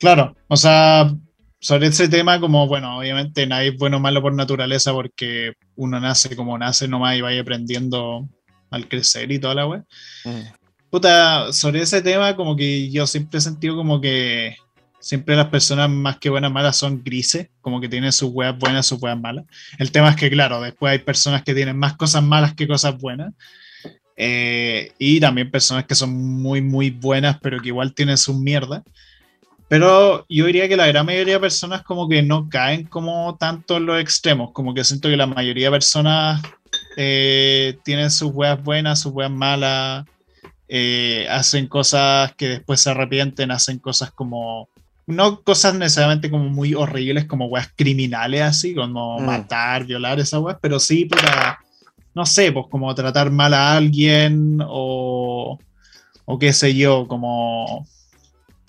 [0.00, 1.14] Claro, o sea,
[1.60, 6.00] sobre ese tema, como bueno, obviamente nadie es bueno o malo por naturaleza porque uno
[6.00, 8.26] nace como nace nomás y vaya aprendiendo
[8.70, 9.84] al crecer y toda la web.
[10.24, 10.40] Mm.
[10.88, 14.56] Puta, sobre ese tema, como que yo siempre he sentido como que
[15.00, 18.86] siempre las personas más que buenas malas son grises, como que tienen sus weas buenas,
[18.86, 19.44] sus weas malas.
[19.78, 22.96] El tema es que, claro, después hay personas que tienen más cosas malas que cosas
[22.98, 23.34] buenas.
[24.16, 28.82] Eh, y también personas que son muy, muy buenas, pero que igual tienen sus mierdas.
[29.70, 33.76] Pero yo diría que la gran mayoría de personas como que no caen como tanto
[33.76, 36.42] en los extremos, como que siento que la mayoría de personas
[36.96, 40.06] eh, tienen sus weas buenas, sus weas malas,
[40.66, 44.68] eh, hacen cosas que después se arrepienten, hacen cosas como,
[45.06, 49.24] no cosas necesariamente como muy horribles, como weas criminales así, como Mm.
[49.24, 51.60] matar, violar, esas weas, pero sí para,
[52.12, 55.56] no sé, pues como tratar mal a alguien o,
[56.24, 57.86] o qué sé yo, como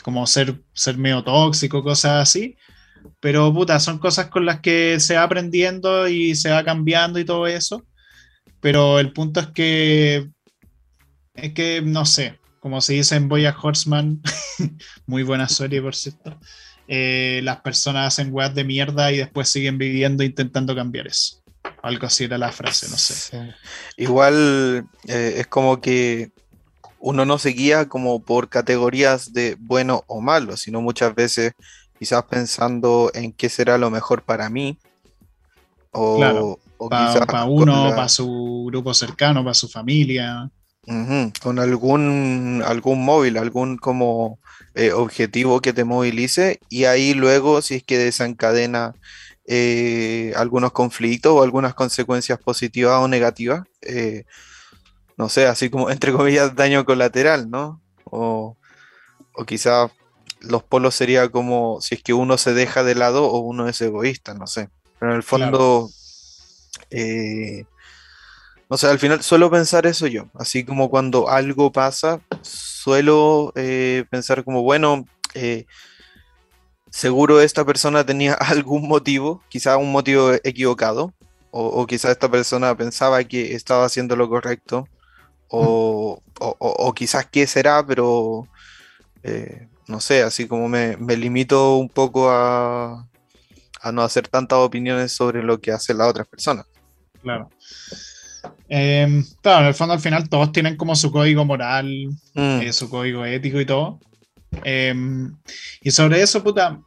[0.02, 2.58] como ser, ser medio tóxico, cosas así.
[3.20, 7.26] Pero puta, son cosas con las que se va aprendiendo y se va cambiando y
[7.26, 7.86] todo eso.
[8.60, 10.30] Pero el punto es que,
[11.34, 14.22] es que, no sé, como se dice en Boya Horseman,
[15.08, 16.40] muy buena serie por cierto,
[16.88, 21.42] eh, las personas hacen weas de mierda y después siguen viviendo intentando cambiar eso.
[21.82, 23.14] Algo así era la frase, no sé.
[23.14, 23.38] Sí.
[23.98, 26.32] Igual eh, es como que
[27.02, 31.54] uno no se guía como por categorías de bueno o malo, sino muchas veces
[32.00, 34.78] quizás pensando en qué será lo mejor para mí.
[35.92, 40.50] O, Claro, o Para uno, la- para su grupo cercano, para su familia.
[41.42, 44.40] Con algún, algún móvil, algún como
[44.74, 48.96] eh, objetivo que te movilice y ahí luego si es que desencadena
[49.46, 54.24] eh, algunos conflictos o algunas consecuencias positivas o negativas, eh,
[55.22, 57.80] no sé, así como entre comillas daño colateral, ¿no?
[58.06, 58.58] O,
[59.36, 59.92] o quizás
[60.42, 63.80] los polos sería como si es que uno se deja de lado o uno es
[63.82, 64.70] egoísta, no sé.
[65.00, 65.46] Pero en el Claro.
[65.58, 65.90] fondo...
[66.90, 67.66] eh,
[68.68, 74.06] o sea, al final suelo pensar eso yo, así como cuando algo pasa, suelo eh,
[74.10, 75.06] pensar como, bueno,
[75.36, 75.66] eh,
[76.90, 81.14] seguro esta persona tenía algún motivo, quizá un motivo equivocado,
[81.52, 84.88] o, o quizá esta persona pensaba que estaba haciendo lo correcto,
[85.52, 88.48] o, o- o- o quizás qué será, pero
[89.24, 93.06] eh, no sé, así como me, me limito un poco a,
[93.82, 96.66] a no hacer tantas opiniones sobre lo que hacen las otras personas.
[97.22, 97.50] Claro.
[98.70, 101.88] Em, claro, en el fondo al final todos tienen como su código moral,
[102.34, 104.00] Mm, eh, su código ético y todo.
[104.64, 105.36] Em,
[105.82, 106.80] y sobre eso, puta,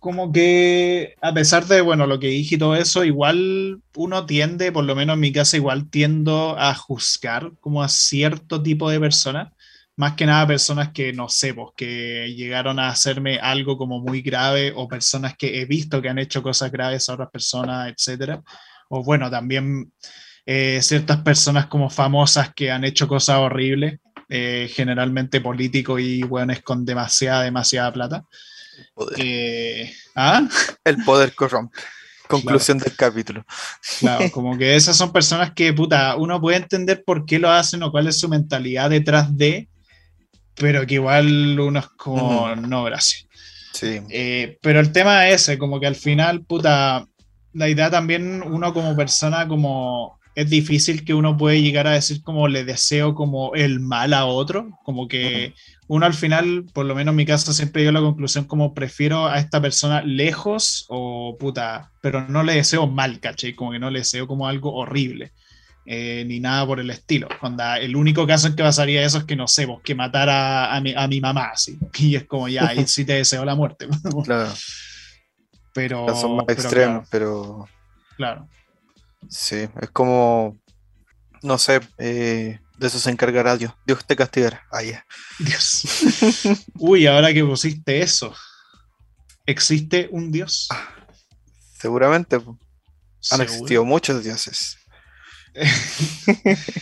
[0.00, 4.72] como que a pesar de, bueno, lo que dije y todo eso, igual uno tiende,
[4.72, 8.98] por lo menos en mi casa, igual tiendo a juzgar como a cierto tipo de
[8.98, 9.52] personas.
[9.96, 14.22] Más que nada personas que no sé, pues, que llegaron a hacerme algo como muy
[14.22, 18.42] grave o personas que he visto que han hecho cosas graves a otras personas, etcétera.
[18.88, 19.92] O bueno, también
[20.46, 26.60] eh, ciertas personas como famosas que han hecho cosas horribles, eh, generalmente políticos y buenos
[26.62, 28.24] con demasiada, demasiada plata.
[28.94, 29.18] Poder.
[29.18, 30.48] Eh, ¿ah?
[30.84, 31.78] El poder corrompe.
[32.28, 33.44] Conclusión del capítulo.
[33.98, 37.82] Claro, como que esas son personas que, puta, uno puede entender por qué lo hacen
[37.82, 39.68] o cuál es su mentalidad detrás de,
[40.54, 42.60] pero que igual uno es como, Ujú.
[42.60, 43.26] no, gracias.
[43.72, 44.00] Sí.
[44.10, 47.06] Eh, pero el tema es ese, como que al final, puta,
[47.52, 52.22] la idea también, uno como persona, como es difícil que uno puede llegar a decir
[52.22, 55.54] como le deseo como el mal a otro, como que
[55.90, 59.26] uno al final, por lo menos en mi caso, siempre a la conclusión como prefiero
[59.26, 63.54] a esta persona lejos o puta, pero no le deseo mal, ¿cachai?
[63.54, 65.32] Como que no le deseo como algo horrible.
[65.86, 67.26] eh, ni nada por el estilo.
[67.40, 70.72] Onda, el único caso en que pasaría eso es que no sé, vos, que matara
[70.72, 71.76] a mi, a mi mamá, así.
[71.98, 73.88] Y es como ya, ahí sí te deseo la muerte.
[74.24, 74.52] Claro.
[75.74, 76.14] Pero.
[76.14, 77.68] Son más pero extremos, claro, pero
[78.16, 78.48] claro.
[79.28, 80.56] sí, es como,
[81.42, 83.74] no sé, eh, de eso se encargará Dios.
[83.86, 84.66] Dios te castigará.
[84.72, 84.80] Ah.
[85.38, 85.84] Dios.
[86.78, 88.34] Uy, ahora que pusiste eso,
[89.44, 90.68] ¿existe un Dios?
[91.78, 92.52] Seguramente po.
[92.52, 92.58] han
[93.20, 93.42] ¿Seguro?
[93.44, 94.78] existido muchos dioses.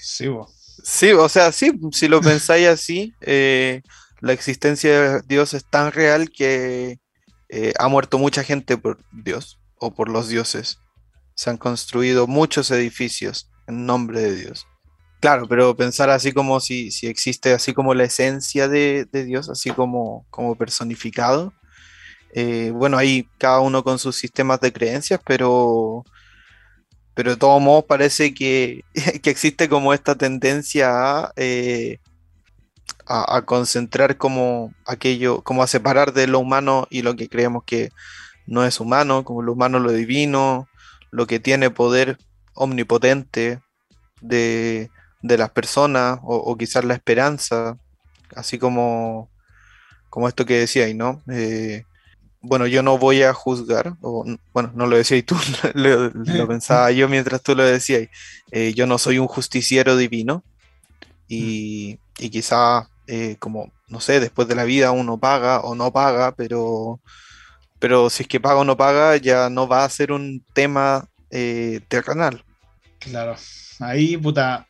[0.00, 0.78] Sí, vos.
[0.84, 3.82] Sí, o sea, sí, si lo pensáis así, eh,
[4.20, 7.00] la existencia de Dios es tan real que
[7.48, 10.78] eh, ha muerto mucha gente por Dios o por los dioses.
[11.34, 14.66] Se han construido muchos edificios en nombre de Dios.
[15.20, 19.48] Claro, pero pensar así como si, si existe así como la esencia de, de Dios,
[19.48, 21.52] así como, como personificado.
[22.34, 26.04] eh, bueno, ahí cada uno con sus sistemas de creencias, pero,
[27.14, 28.84] pero de todos modos parece que,
[29.22, 30.90] que existe como esta tendencia
[31.24, 31.98] a, eh,
[33.06, 37.64] a, a concentrar como aquello, como a separar de lo humano y lo que creemos
[37.64, 37.90] que
[38.46, 40.68] no es humano, como lo humano lo divino,
[41.10, 42.18] lo que tiene poder
[42.54, 43.60] omnipotente
[44.20, 44.90] de,
[45.22, 47.76] de las personas o, o quizás la esperanza,
[48.34, 49.30] así como,
[50.10, 51.22] como esto que decíais, ¿no?
[51.30, 51.84] Eh,
[52.40, 55.36] bueno, yo no voy a juzgar, o bueno, no lo decías tú,
[55.74, 58.08] lo, lo pensaba yo mientras tú lo decías.
[58.50, 60.44] Eh, yo no soy un justiciero divino
[61.26, 65.92] y, y quizá, eh, como, no sé, después de la vida uno paga o no
[65.92, 67.00] paga, pero,
[67.78, 71.08] pero si es que paga o no paga, ya no va a ser un tema
[71.30, 72.44] eh, terrenal.
[72.98, 73.36] Claro.
[73.80, 74.66] Ahí, puta,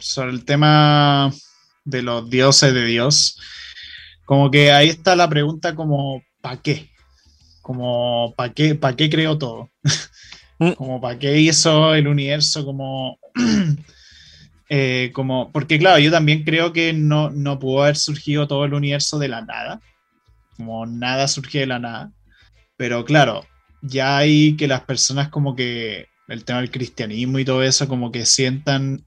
[0.00, 1.32] sobre el tema
[1.84, 3.38] de los dioses de Dios,
[4.24, 6.90] como que ahí está la pregunta como, ¿para qué?
[7.62, 9.70] Como, ¿para qué, para qué creó todo?
[10.58, 10.72] Mm.
[10.72, 12.64] como, ¿para qué hizo el universo?
[12.64, 13.18] Como,
[14.68, 18.74] eh, como, porque claro, yo también creo que no, no pudo haber surgido todo el
[18.74, 19.80] universo de la nada,
[20.56, 22.12] como nada surgió de la nada,
[22.76, 23.46] pero claro,
[23.82, 28.12] ya hay que las personas como que el tema del cristianismo y todo eso, como
[28.12, 29.04] que sientan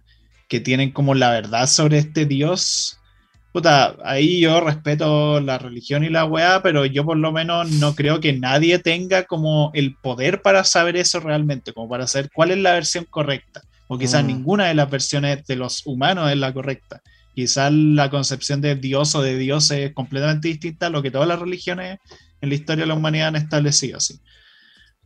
[0.51, 2.99] que tienen como la verdad sobre este Dios.
[3.53, 7.95] Puta, ahí yo respeto la religión y la weá, pero yo por lo menos no
[7.95, 12.51] creo que nadie tenga como el poder para saber eso realmente, como para saber cuál
[12.51, 13.61] es la versión correcta.
[13.87, 14.27] O quizás Mm.
[14.27, 17.01] ninguna de las versiones de los humanos es la correcta.
[17.33, 21.29] Quizás la concepción de Dios o de Dios es completamente distinta a lo que todas
[21.29, 21.99] las religiones
[22.41, 24.19] en la historia de la humanidad han establecido, así.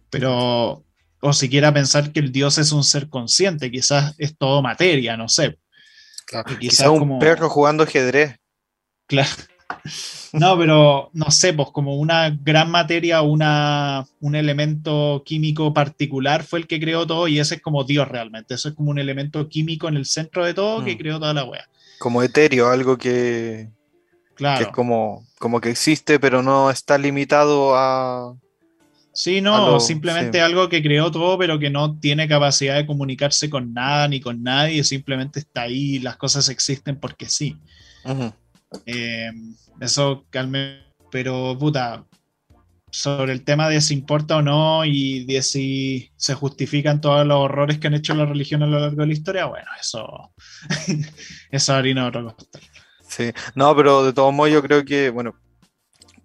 [0.10, 0.84] Pero,
[1.28, 5.28] o siquiera pensar que el Dios es un ser consciente, quizás es todo materia, no
[5.28, 5.58] sé.
[6.60, 8.38] Quizás un como- perro jugando ajedrez.
[9.08, 9.30] Claro.
[10.34, 16.60] No, pero no sé, pues como una gran materia, una, un elemento químico particular fue
[16.60, 18.54] el que creó todo y ese es como Dios realmente.
[18.56, 20.98] Eso es como un elemento químico en el centro de todo que Mm.
[20.98, 21.66] creó toda la wea.
[22.00, 23.70] Como etéreo, algo que,
[24.30, 24.66] que Claro.
[24.66, 28.36] es como, como que existe, pero no está limitado a.
[29.16, 30.44] Sí, no, lo- simplemente sí.
[30.44, 34.44] algo que creó todo, pero que no tiene capacidad de comunicarse con nada ni con
[34.44, 37.58] nadie, simplemente está ahí, las cosas existen porque sí.
[38.86, 39.32] Eh,
[39.80, 42.04] eso calme, pero puta,
[42.92, 47.38] sobre el tema de si importa o no y de si se justifican todos los
[47.38, 50.34] horrores que han hecho la religión a lo largo de la historia, bueno, eso,
[51.52, 52.62] eso harina de otro costal.
[53.08, 55.36] Sí, no, pero de todos modos yo creo que, bueno,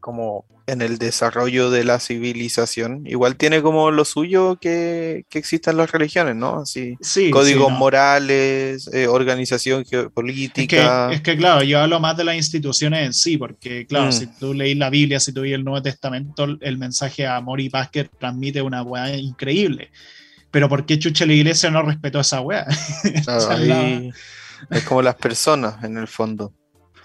[0.00, 5.76] como en el desarrollo de la civilización, igual tiene como lo suyo que, que existan
[5.76, 6.60] las religiones, ¿no?
[6.60, 7.78] Así, Sí, códigos sí, no.
[7.78, 11.12] morales, eh, organización Es que, geopolítica.
[11.12, 14.12] es que, claro, yo hablo más de las instituciones en sí, porque claro, Mm.
[14.12, 17.60] si tú leís la Biblia, si tú leís el Nuevo Testamento, el mensaje de amor
[17.60, 19.90] y paz que transmite una weá increíble.
[20.50, 22.66] Pero ¿por qué chucha la iglesia no respetó esa weá?
[23.24, 24.10] Claro,
[24.70, 26.52] es como las personas en el fondo.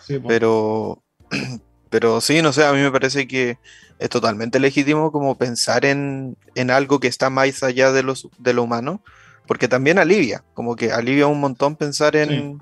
[0.06, 0.20] Sí.
[0.28, 1.04] Pero,
[1.96, 3.58] pero sí, no sé, a mí me parece que
[4.00, 8.54] es totalmente legítimo como pensar en, en algo que está más allá de, los, de
[8.54, 9.02] lo humano,
[9.48, 12.62] porque también alivia, como que alivia un montón pensar en,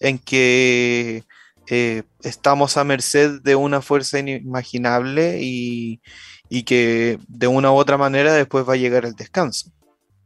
[0.00, 1.22] en que
[1.68, 6.00] eh, estamos a merced de una fuerza inimaginable y,
[6.48, 9.70] y que de una u otra manera después va a llegar el descanso.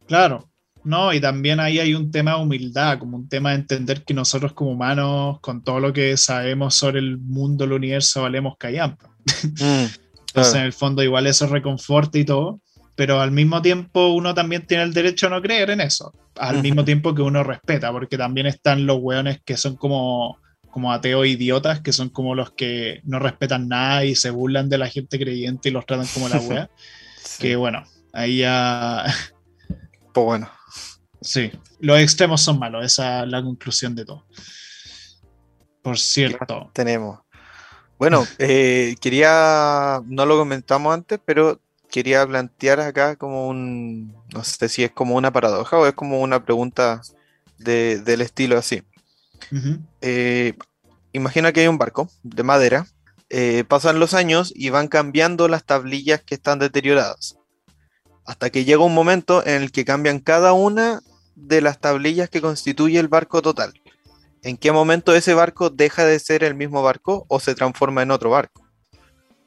[0.07, 0.49] Claro,
[0.87, 4.15] no, y también ahí hay un tema de humildad, como un tema de entender que
[4.15, 9.09] nosotros como humanos, con todo lo que sabemos sobre el mundo, el universo, valemos callampa.
[9.43, 9.87] Mm,
[10.29, 12.61] Entonces, en el fondo, igual eso reconforta y todo,
[12.95, 16.63] pero al mismo tiempo uno también tiene el derecho a no creer en eso, al
[16.63, 20.39] mismo tiempo que uno respeta, porque también están los hueones que son como,
[20.71, 24.79] como ateos idiotas, que son como los que no respetan nada y se burlan de
[24.79, 26.71] la gente creyente y los tratan como la wea,
[27.25, 27.83] Sí, que bueno,
[28.13, 29.05] ahí ya...
[30.13, 30.49] pues bueno.
[31.27, 31.51] Sí,
[31.81, 34.25] los extremos son malos, esa es la conclusión de todo.
[35.83, 36.71] Por cierto.
[36.73, 37.19] Tenemos.
[37.99, 41.61] Bueno, eh, quería, no lo comentamos antes, pero
[41.91, 46.21] quería plantear acá como un, no sé si es como una paradoja o es como
[46.21, 47.01] una pregunta
[47.59, 48.85] del estilo así.
[50.03, 50.55] Eh,
[51.13, 52.87] imagina que hay un barco de madera,
[53.31, 57.37] eh, pasan los años y van cambiando las tablillas que están deterioradas,
[58.25, 61.01] hasta que llega un momento en el que cambian cada una
[61.37, 63.81] de las tablillas que constituye el barco total.
[64.43, 68.11] ¿En qué momento ese barco deja de ser el mismo barco o se transforma en
[68.11, 68.67] otro barco?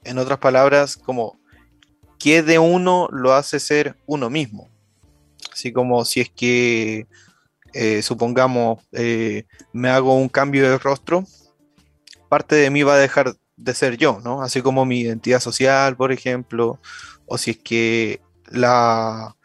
[0.03, 1.39] En otras palabras, como
[2.19, 4.69] ¿qué de uno lo hace ser uno mismo?
[5.51, 7.07] Así como si es que,
[7.73, 11.25] eh, supongamos, eh, me hago un cambio de rostro,
[12.29, 14.41] parte de mí va a dejar de ser yo, ¿no?
[14.41, 16.79] Así como mi identidad social, por ejemplo,
[17.25, 19.35] o si es que la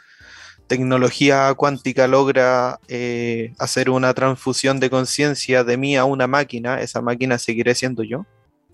[0.67, 7.01] tecnología cuántica logra eh, hacer una transfusión de conciencia de mí a una máquina, esa
[7.01, 8.27] máquina seguiré siendo yo.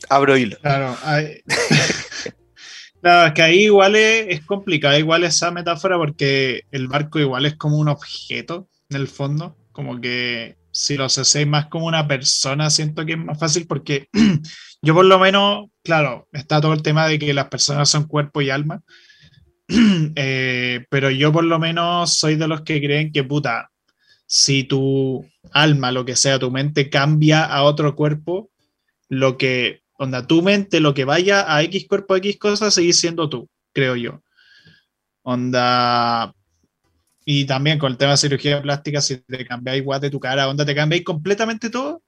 [0.09, 0.57] Abro hilo.
[0.63, 1.43] Claro, hay...
[3.35, 7.79] que ahí igual es, es, complicada, igual esa metáfora, porque el barco igual es como
[7.79, 13.05] un objeto, en el fondo, como que si lo hacéis más como una persona, siento
[13.05, 14.09] que es más fácil porque
[14.83, 18.41] yo por lo menos, claro, está todo el tema de que las personas son cuerpo
[18.41, 18.83] y alma,
[20.17, 23.71] eh, pero yo por lo menos soy de los que creen que, puta,
[24.27, 28.51] si tu alma, lo que sea, tu mente cambia a otro cuerpo,
[29.09, 33.29] lo que, onda, tu mente, lo que vaya a X cuerpo, X cosas, sigue siendo
[33.29, 34.23] tú, creo yo.
[35.23, 36.35] Onda,
[37.25, 40.49] y también con el tema de cirugía plástica, si te cambiáis igual de tu cara,
[40.49, 42.03] onda, te cambiáis completamente todo,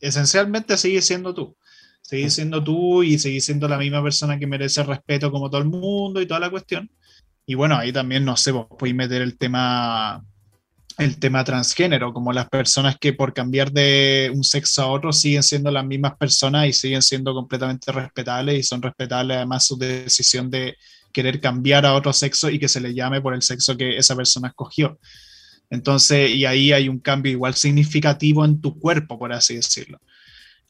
[0.00, 1.56] esencialmente sigue siendo tú.
[2.00, 5.68] Sigue siendo tú y sigue siendo la misma persona que merece respeto como todo el
[5.68, 6.90] mundo y toda la cuestión.
[7.48, 10.22] Y bueno, ahí también, no sé, vos podéis meter el tema,
[10.98, 15.42] el tema transgénero, como las personas que por cambiar de un sexo a otro siguen
[15.42, 20.50] siendo las mismas personas y siguen siendo completamente respetables y son respetables además su decisión
[20.50, 20.76] de
[21.10, 24.14] querer cambiar a otro sexo y que se le llame por el sexo que esa
[24.14, 24.98] persona escogió.
[25.70, 30.02] Entonces, y ahí hay un cambio igual significativo en tu cuerpo, por así decirlo.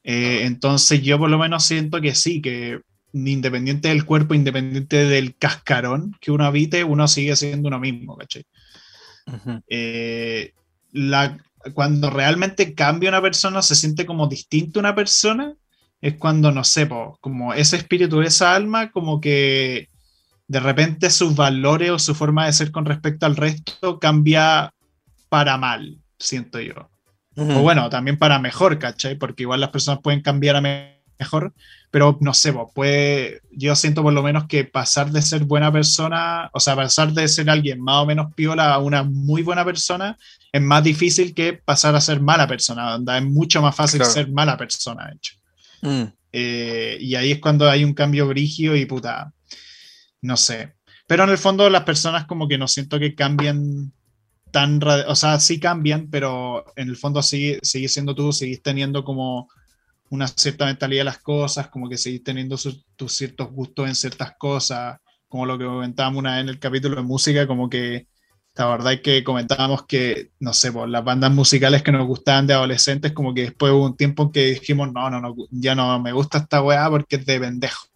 [0.04, 2.78] Eh, entonces, yo por lo menos siento que sí, que
[3.26, 8.44] independiente del cuerpo, independiente del cascarón que uno habite, uno sigue siendo uno mismo, ¿cachai?
[9.68, 10.52] Eh,
[10.92, 11.38] la,
[11.74, 15.54] cuando realmente cambia una persona, se siente como distinto una persona,
[16.00, 16.88] es cuando, no sé,
[17.20, 19.88] como ese espíritu, esa alma, como que
[20.46, 24.72] de repente sus valores o su forma de ser con respecto al resto cambia
[25.28, 26.90] para mal, siento yo.
[27.36, 29.14] O bueno, también para mejor, ¿cachai?
[29.14, 30.97] Porque igual las personas pueden cambiar a mejor,
[31.90, 36.50] pero no sé, puede, yo siento por lo menos que pasar de ser buena persona,
[36.52, 40.16] o sea, pasar de ser alguien más o menos piola a una muy buena persona,
[40.52, 44.30] es más difícil que pasar a ser mala persona, donde es mucho más fácil ser
[44.30, 45.34] mala persona, de hecho.
[45.82, 46.04] Mm.
[46.32, 49.32] Eh, y ahí es cuando hay un cambio brigio y puta,
[50.22, 50.74] no sé.
[51.06, 53.92] Pero en el fondo las personas como que no siento que cambien
[54.50, 59.04] tan, o sea, sí cambian, pero en el fondo sigue, sigue siendo tú, seguís teniendo
[59.04, 59.48] como
[60.10, 62.56] una cierta mentalidad de las cosas, como que seguís teniendo
[62.96, 64.98] tus ciertos gustos en ciertas cosas,
[65.28, 68.06] como lo que comentábamos una vez en el capítulo de música, como que
[68.54, 72.46] la verdad es que comentábamos que, no sé, por las bandas musicales que nos gustaban
[72.46, 76.00] de adolescentes, como que después hubo un tiempo que dijimos, no, no, no, ya no
[76.00, 77.86] me gusta esta weá porque es de pendejo,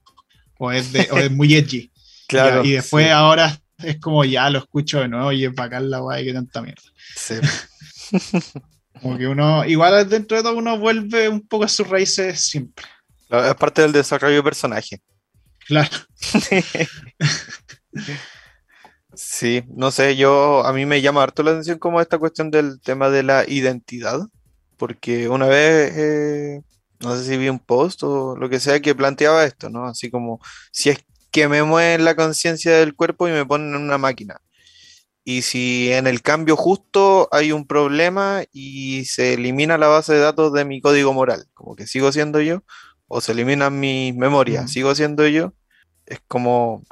[0.58, 1.90] o es, de, o es muy edgy.
[2.28, 5.98] Claro, y, después ahora es como ya lo escucho de nuevo y es bacán la
[5.98, 6.80] guay que tanta mierda.
[7.14, 7.34] Sí.
[9.02, 12.84] como que uno, igual dentro de todo uno vuelve un poco a sus raíces siempre.
[13.28, 15.00] Es parte del desarrollo de personaje.
[15.66, 15.90] Claro.
[19.14, 22.80] sí, no sé, yo a mí me llama harto la atención como esta cuestión del
[22.80, 24.20] tema de la identidad,
[24.76, 26.62] porque una vez, eh,
[27.00, 29.86] no sé si vi un post o lo que sea que planteaba esto, ¿no?
[29.86, 30.40] Así como,
[30.70, 34.40] si es que me mueven la conciencia del cuerpo y me ponen en una máquina.
[35.24, 40.20] Y si en el cambio justo hay un problema y se elimina la base de
[40.20, 42.64] datos de mi código moral, como que sigo siendo yo,
[43.06, 45.52] o se eliminan mis memorias, sigo siendo yo,
[46.06, 46.82] es como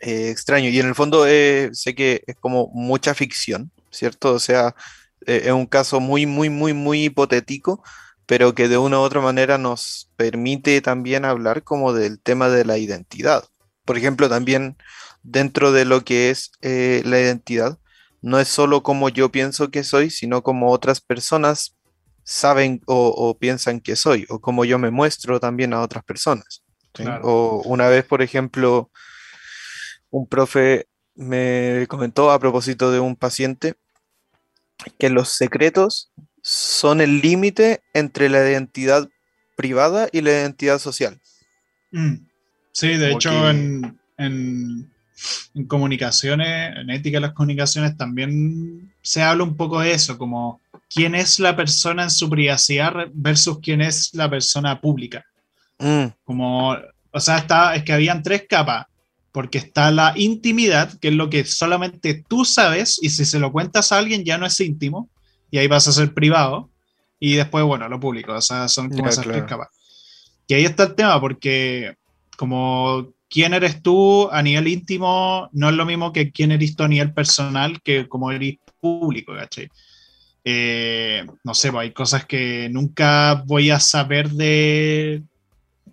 [0.00, 0.68] eh, extraño.
[0.70, 4.34] Y en el fondo eh, sé que es como mucha ficción, ¿cierto?
[4.34, 4.74] O sea,
[5.26, 7.82] eh, es un caso muy, muy, muy, muy hipotético,
[8.26, 12.64] pero que de una u otra manera nos permite también hablar como del tema de
[12.64, 13.44] la identidad.
[13.84, 14.76] Por ejemplo, también
[15.26, 17.78] dentro de lo que es eh, la identidad,
[18.22, 21.76] no es solo como yo pienso que soy, sino como otras personas
[22.22, 26.62] saben o, piensan que soy, o como yo me muestro también a otras personas.
[27.22, 28.90] O una vez, por ejemplo,
[30.10, 33.74] un profe me comentó a propósito de un paciente
[34.98, 36.10] que los secretos
[36.42, 39.08] son el límite entre la identidad
[39.56, 41.20] privada y la identidad social.
[41.92, 42.26] Mm.
[42.72, 44.90] Sí, de hecho, en, en,
[45.68, 51.14] comunicaciones, en ética de las comunicaciones, también se habla un poco de eso, como quién
[51.14, 55.24] es la persona en su privacidad versus quién es la persona pública.
[55.78, 56.06] Mm.
[56.24, 56.76] Como,
[57.10, 58.86] o sea, está, es que habían tres capas,
[59.32, 63.52] porque está la intimidad, que es lo que solamente tú sabes, y si se lo
[63.52, 65.10] cuentas a alguien ya no es íntimo,
[65.50, 66.70] y ahí vas a ser privado,
[67.18, 69.68] y después, bueno, lo público, o sea, son como esas tres capas.
[70.46, 71.96] Y ahí está el tema, porque
[72.36, 76.84] como quién eres tú a nivel íntimo no es lo mismo que quién eres tú
[76.84, 79.68] a nivel personal que como eres público, ¿cachai?
[80.42, 85.22] Eh, no sé, pues hay cosas que nunca voy a saber de,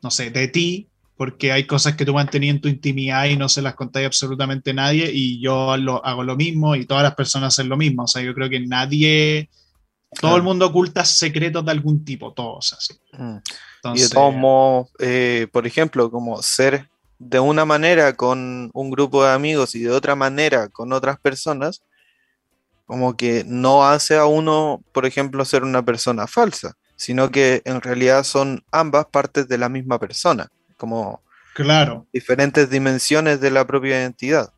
[0.02, 0.88] no sé, de ti,
[1.18, 4.70] porque hay cosas que tú mantenido en tu intimidad y no se las contáis absolutamente
[4.72, 8.04] a nadie, y yo lo, hago lo mismo y todas las personas hacen lo mismo.
[8.04, 9.50] O sea, yo creo que nadie,
[10.22, 12.94] todo el mundo oculta secretos de algún tipo, todos así.
[13.12, 13.98] Mm.
[13.98, 16.88] y de todos modos, eh, por ejemplo, como ser
[17.30, 21.82] de una manera con un grupo de amigos y de otra manera con otras personas,
[22.86, 27.82] como que no hace a uno, por ejemplo, ser una persona falsa, sino que en
[27.82, 31.22] realidad son ambas partes de la misma persona, como
[31.54, 32.06] claro.
[32.12, 34.52] diferentes dimensiones de la propia identidad.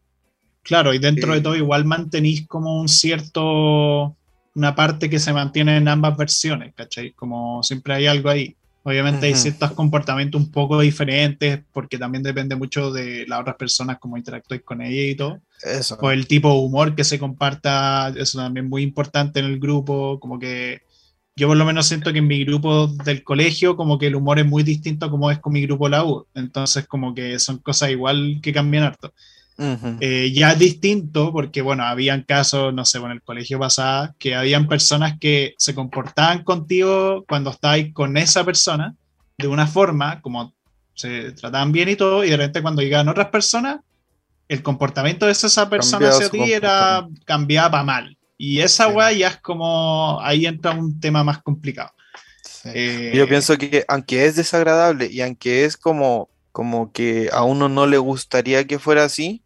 [0.64, 4.18] Claro, y dentro de todo igual mantenís como un cierto,
[4.56, 7.12] una parte que se mantiene en ambas versiones, ¿cachai?
[7.12, 8.56] Como siempre hay algo ahí.
[8.88, 13.98] Obviamente hay ciertos comportamientos un poco diferentes porque también depende mucho de las otras personas,
[14.00, 15.42] cómo interactúes con ellas y todo.
[15.64, 15.98] Eso.
[16.00, 19.60] O el tipo de humor que se comparta, eso también es muy importante en el
[19.60, 20.84] grupo, como que
[21.36, 24.38] yo por lo menos siento que en mi grupo del colegio como que el humor
[24.38, 27.58] es muy distinto a como es con mi grupo la U, entonces como que son
[27.58, 29.16] cosas igual que cambian harto.
[29.58, 34.68] Eh, ya distinto, porque bueno, habían casos, no sé, en el colegio pasado, que habían
[34.68, 38.96] personas que se comportaban contigo cuando estabas con esa persona
[39.38, 40.54] de una forma, como
[40.94, 43.80] se trataban bien y todo, y de repente cuando llegaban otras personas,
[44.48, 48.18] el comportamiento de esa persona hacia ti era cambiaba para mal.
[48.38, 49.20] Y esa sí.
[49.20, 51.92] ya es como, ahí entra un tema más complicado.
[52.66, 57.70] Eh, Yo pienso que aunque es desagradable y aunque es como, como que a uno
[57.70, 59.42] no le gustaría que fuera así,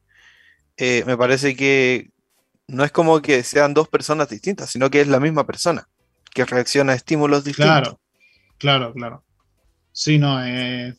[0.79, 2.09] eh, me parece que
[2.67, 5.87] no es como que sean dos personas distintas, sino que es la misma persona
[6.33, 7.71] que reacciona a estímulos distintos.
[7.71, 7.99] Claro,
[8.57, 9.23] claro, claro.
[9.91, 10.95] Sí, no, eh,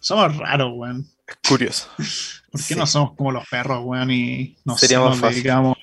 [0.00, 1.06] somos raros, weón.
[1.26, 1.88] Es curioso.
[2.50, 4.10] ¿Por qué no somos como los perros, weón?
[4.10, 5.76] Y nos, dedicamos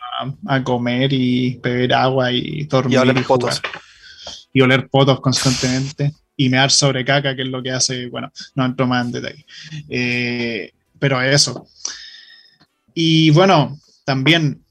[0.48, 2.96] a, comer y beber agua y dormir.
[2.96, 3.62] Y oler potos.
[4.54, 6.14] Y oler potos constantemente.
[6.36, 9.46] Y mear sobre caca, que es lo que hace, bueno, no entro más en detalle.
[9.88, 11.68] Eh, pero eso.
[12.96, 14.64] Y bueno, también,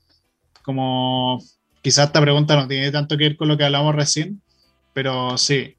[0.63, 1.45] como
[1.83, 4.41] quizás esta pregunta no tiene tanto que ver con lo que hablamos recién,
[4.95, 5.77] pero sí.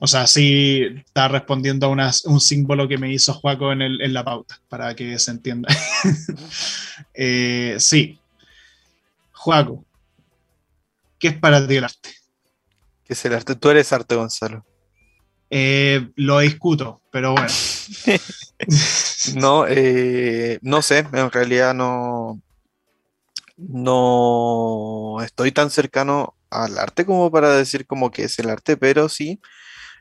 [0.00, 4.12] O sea, sí está respondiendo a un símbolo que me hizo Juaco en, el, en
[4.12, 5.68] la pauta, para que se entienda.
[7.14, 8.18] eh, sí.
[9.32, 9.84] Juaco,
[11.18, 12.10] ¿qué es para ti arte?
[13.04, 13.54] ¿Qué es el arte?
[13.54, 14.64] Tú eres arte, Gonzalo.
[15.50, 17.48] Eh, lo discuto, pero bueno.
[19.36, 22.40] no, eh, no sé, en realidad no,
[23.56, 29.08] no estoy tan cercano al arte como para decir como que es el arte, pero
[29.08, 29.40] sí,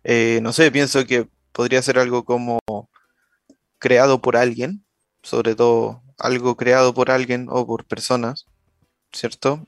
[0.04, 2.60] eh, no sé, pienso que podría ser algo como
[3.80, 4.86] creado por alguien,
[5.24, 8.48] sobre todo algo creado por alguien o por personas,
[9.14, 9.66] ¿cierto?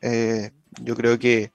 [0.82, 1.52] yo creo que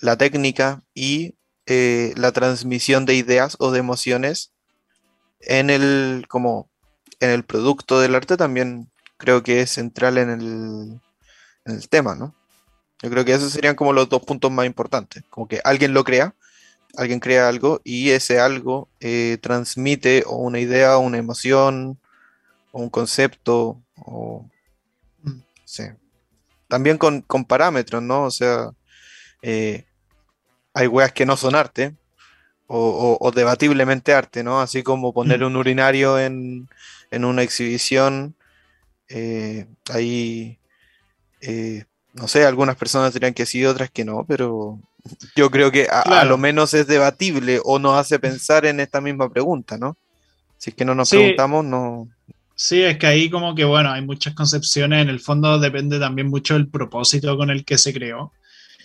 [0.00, 1.34] la técnica y
[1.66, 4.52] la transmisión de ideas o de emociones
[5.40, 6.68] en el, como,
[7.20, 11.00] en el producto del arte también creo que es central en el,
[11.64, 12.34] en el tema, ¿no?
[13.02, 16.04] Yo creo que esos serían como los dos puntos más importantes, como que alguien lo
[16.04, 16.34] crea,
[16.96, 21.98] alguien crea algo y ese algo eh, transmite o una idea, o una emoción,
[22.72, 24.48] o un concepto, o...
[25.22, 25.40] Mm.
[25.64, 25.84] Sí.
[26.68, 28.24] También con, parámetros, ¿no?
[28.24, 28.70] O sea,
[29.42, 29.84] eh,
[30.74, 31.94] hay weas que no son arte,
[32.66, 34.60] o, debatiblemente arte, ¿no?
[34.60, 35.46] Así como poner mm.
[35.46, 36.68] un urinario en,
[37.12, 38.34] una exhibición.
[39.08, 40.58] Eh, ahí,
[41.40, 44.80] eh, no sé, algunas personas dirían que sí, otras que no, pero
[45.36, 49.30] yo creo que a, lo menos es debatible o nos hace pensar en esta misma
[49.30, 49.96] pregunta, ¿no?
[50.56, 52.08] Si es que no nos preguntamos, no.
[52.56, 56.28] Sí, es que ahí como que, bueno, hay muchas concepciones, en el fondo depende también
[56.28, 58.32] mucho del propósito con el que se creó.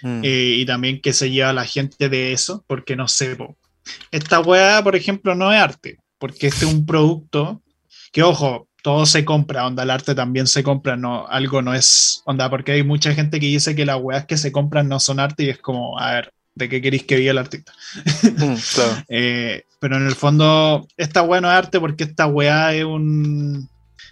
[0.02, 0.22] Mm.
[0.24, 3.38] Eh, y también que se lleva la gente de eso, porque no sé,
[4.12, 7.62] esta weá, por ejemplo, no es arte, porque este es un producto
[8.12, 12.22] que, ojo, todo se compra, onda, el arte también se compra, no, algo no es,
[12.26, 15.20] onda, porque hay mucha gente que dice que las weas que se compran no son
[15.20, 17.74] arte y es como, a ver, ¿de qué queréis que viva el artista?
[18.40, 18.56] Mm,
[19.10, 23.70] eh, pero en el fondo, esta wea no es arte porque esta wea es un,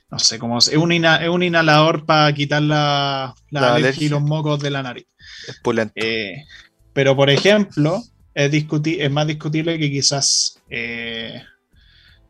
[0.09, 4.21] no sé cómo, es un, es un inhalador para quitar la, la, alergia y los
[4.21, 5.05] mocos de la nariz.
[5.47, 5.61] Es
[5.95, 6.45] eh,
[6.93, 10.59] pero, por ejemplo, es, es más discutible que quizás...
[10.69, 11.41] Eh,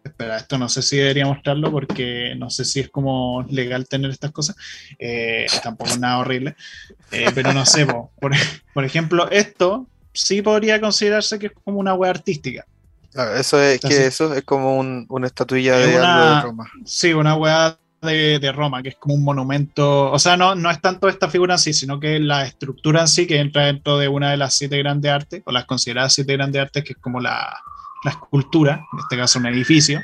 [0.04, 4.12] espera, esto no sé si debería mostrarlo porque no sé si es como legal tener
[4.12, 4.56] estas cosas.
[5.00, 6.56] Eh, tampoco es nada horrible.
[7.10, 8.10] pero no sé, por,
[8.74, 12.66] por, ejemplo, esto sí podría considerarse que es como una web artística.
[13.38, 16.72] eso es que eso es como una estatuilla de algo de Roma.
[16.86, 20.82] Sí, una web de, Roma, que es como un monumento, o sea, no, no es
[20.82, 24.08] tanto esta figura en sí, sino que la estructura en sí, que entra dentro de
[24.08, 27.20] una de las siete grandes artes, o las consideradas siete grandes artes, que es como
[27.20, 27.58] la,
[28.04, 30.02] la escultura, en este caso un edificio.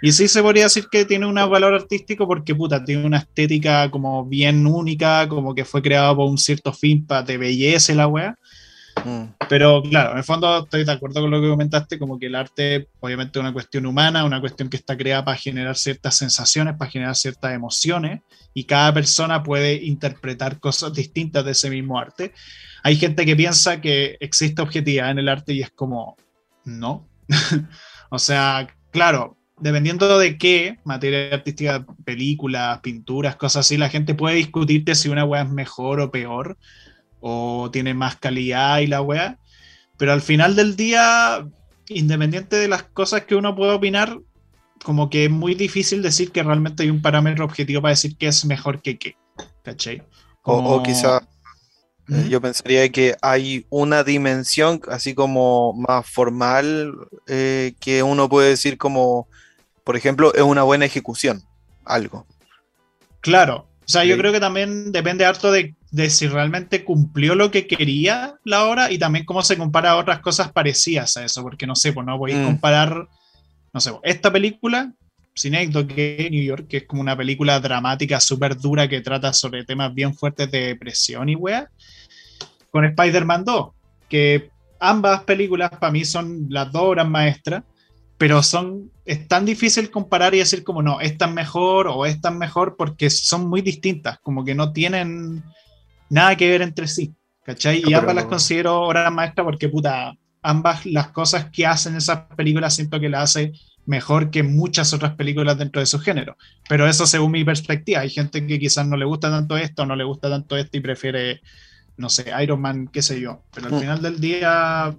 [0.00, 3.90] Y sí se podría decir que tiene un valor artístico porque, puta, tiene una estética
[3.90, 8.36] como bien única, como que fue creado por un cierto fin te bellece la wea.
[9.04, 9.34] Mm.
[9.48, 12.34] Pero claro, en el fondo estoy de acuerdo con lo que comentaste, como que el
[12.34, 16.76] arte obviamente es una cuestión humana, una cuestión que está creada para generar ciertas sensaciones,
[16.76, 18.20] para generar ciertas emociones,
[18.54, 22.32] y cada persona puede interpretar cosas distintas de ese mismo arte.
[22.82, 26.16] Hay gente que piensa que existe objetividad en el arte y es como,
[26.64, 27.06] no.
[28.10, 34.36] o sea, claro, dependiendo de qué, materia artística, películas, pinturas, cosas así, la gente puede
[34.36, 36.56] discutirte si una web es mejor o peor,
[37.20, 39.38] o tiene más calidad y la weá.
[39.96, 41.46] Pero al final del día,
[41.88, 44.18] independiente de las cosas que uno pueda opinar,
[44.84, 48.28] como que es muy difícil decir que realmente hay un parámetro objetivo para decir que
[48.28, 49.16] es mejor que qué.
[49.62, 50.02] ¿Cachai?
[50.42, 51.20] O, quizá
[52.08, 56.94] eh, yo pensaría que hay una dimensión así como más formal
[57.26, 59.28] eh, que uno puede decir como,
[59.84, 61.42] por ejemplo, es una buena ejecución,
[61.84, 62.26] algo.
[63.20, 67.50] Claro, o sea, yo creo que también depende harto de de si realmente cumplió lo
[67.50, 71.42] que quería la obra y también cómo se compara a otras cosas parecidas a eso,
[71.42, 72.44] porque no sé, pues no podéis mm.
[72.44, 73.08] comparar,
[73.72, 74.92] no sé, pues, esta película,
[75.86, 79.94] que New York, que es como una película dramática súper dura que trata sobre temas
[79.94, 81.70] bien fuertes de depresión y wea,
[82.70, 83.68] con Spider-Man 2,
[84.08, 87.62] que ambas películas para mí son las dos obras maestras,
[88.16, 92.30] pero son, es tan difícil comparar y decir como no, esta es mejor o esta
[92.30, 95.44] es mejor porque son muy distintas, como que no tienen
[96.10, 97.82] nada que ver entre sí, ¿cachai?
[97.84, 102.74] y ambas las considero obras maestras porque, puta, ambas las cosas que hacen esas películas
[102.74, 103.52] siento que las hace
[103.88, 106.36] mejor que muchas otras películas dentro de su género.
[106.68, 108.00] Pero eso según mi perspectiva.
[108.00, 110.80] Hay gente que quizás no le gusta tanto esto, no le gusta tanto esto y
[110.80, 111.40] prefiere,
[111.96, 113.42] no sé, Iron Man, qué sé yo.
[113.54, 113.80] Pero al mm.
[113.80, 114.94] final del día,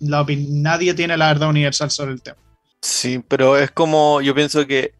[0.00, 2.36] nadie tiene la verdad universal sobre el tema.
[2.82, 4.92] Sí, pero es como, yo pienso que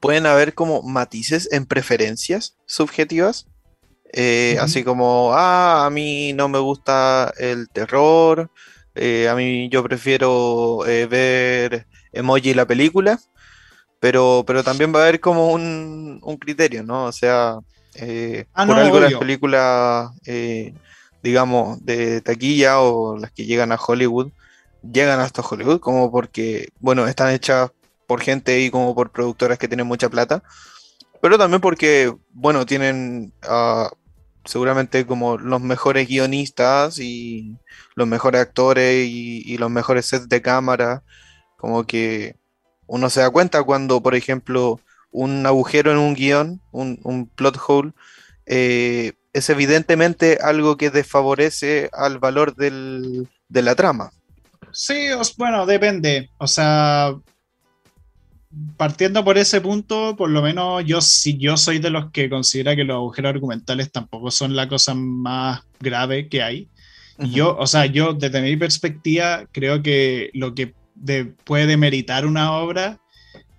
[0.00, 3.46] pueden haber como matices en preferencias subjetivas
[4.12, 8.50] eh, así como, ah, a mí no me gusta el terror,
[8.94, 13.20] eh, a mí yo prefiero eh, ver emoji la película,
[14.00, 17.04] pero, pero también va a haber como un, criterio, ¿no?
[17.04, 17.58] O sea,
[18.54, 20.10] ah, por algo las películas,
[21.22, 24.32] digamos, de taquilla o las que llegan a Hollywood,
[24.82, 27.70] llegan hasta Hollywood, como porque, bueno, están hechas
[28.08, 30.42] por gente y como por productoras que tienen mucha plata
[31.20, 33.88] pero también porque, bueno, tienen uh,
[34.44, 37.56] seguramente como los mejores guionistas y
[37.94, 41.02] los mejores actores y, los mejores sets de cámara,
[41.56, 42.36] como que
[42.86, 44.80] uno se da cuenta cuando, por ejemplo,
[45.10, 47.92] un agujero en un guion, un, plot hole,
[48.46, 53.28] eh, es evidentemente algo que desfavorece al valor de
[53.62, 54.10] la trama.
[54.72, 56.30] Sí, bueno, depende.
[56.38, 57.14] O sea,
[58.76, 62.74] partiendo por ese punto, por lo menos yo si yo soy de los que considera
[62.74, 66.68] que los agujeros argumentales tampoco son la cosa más grave que hay.
[67.18, 70.74] Yo, o sea, yo desde mi perspectiva creo que lo que
[71.44, 72.98] puede demeritar una obra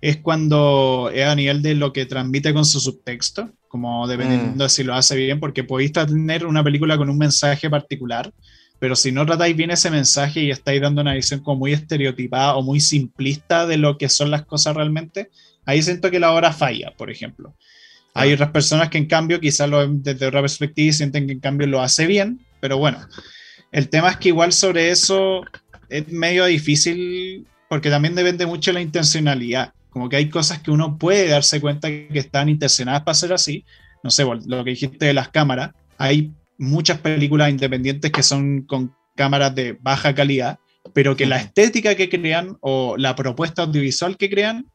[0.00, 4.66] es cuando es a nivel de lo que transmite con su subtexto, como dependiendo de
[4.66, 4.70] mm.
[4.70, 8.32] si lo hace bien, porque podéis tener una película con un mensaje particular,
[8.82, 12.56] pero si no tratáis bien ese mensaje y estáis dando una visión como muy estereotipada
[12.56, 15.30] o muy simplista de lo que son las cosas realmente,
[15.64, 17.54] ahí siento que la obra falla, por ejemplo.
[18.12, 21.32] Hay otras personas que en cambio quizás lo ven desde otra perspectiva y sienten que
[21.34, 22.98] en cambio lo hace bien, pero bueno,
[23.70, 25.42] el tema es que igual sobre eso
[25.88, 30.72] es medio difícil porque también depende mucho de la intencionalidad, como que hay cosas que
[30.72, 33.64] uno puede darse cuenta que están intencionadas para ser así,
[34.02, 38.94] no sé, lo que dijiste de las cámaras, hay muchas películas independientes que son con
[39.14, 40.58] cámaras de baja calidad,
[40.92, 44.66] pero que la estética que crean o la propuesta audiovisual que crean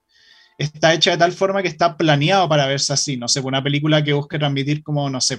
[0.58, 3.18] está hecha de tal forma que está planeado para verse así.
[3.18, 5.38] No sé, una película que busque transmitir como, no sé,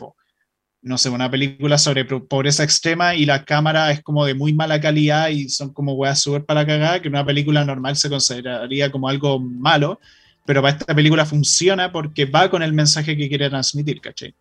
[0.80, 4.80] no sé, una película sobre pobreza extrema y la cámara es como de muy mala
[4.80, 9.08] calidad y son como weas súper para cagar, que una película normal se consideraría como
[9.08, 10.00] algo malo,
[10.48, 14.34] pero para esta película funciona porque va con el mensaje que quiere transmitir, ¿cachai?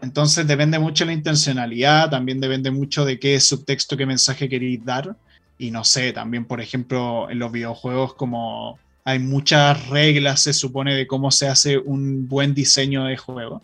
[0.00, 4.82] Entonces depende mucho de la intencionalidad, también depende mucho de qué subtexto, qué mensaje queréis
[4.82, 5.16] dar.
[5.58, 10.94] Y no sé, también, por ejemplo, en los videojuegos, como hay muchas reglas, se supone,
[10.94, 13.60] de cómo se hace un buen diseño de juego.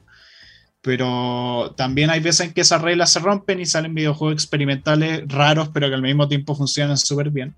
[0.83, 5.71] Pero también hay veces en que esas reglas se rompen y salen videojuegos experimentales raros,
[5.73, 7.55] pero que al mismo tiempo funcionan súper bien.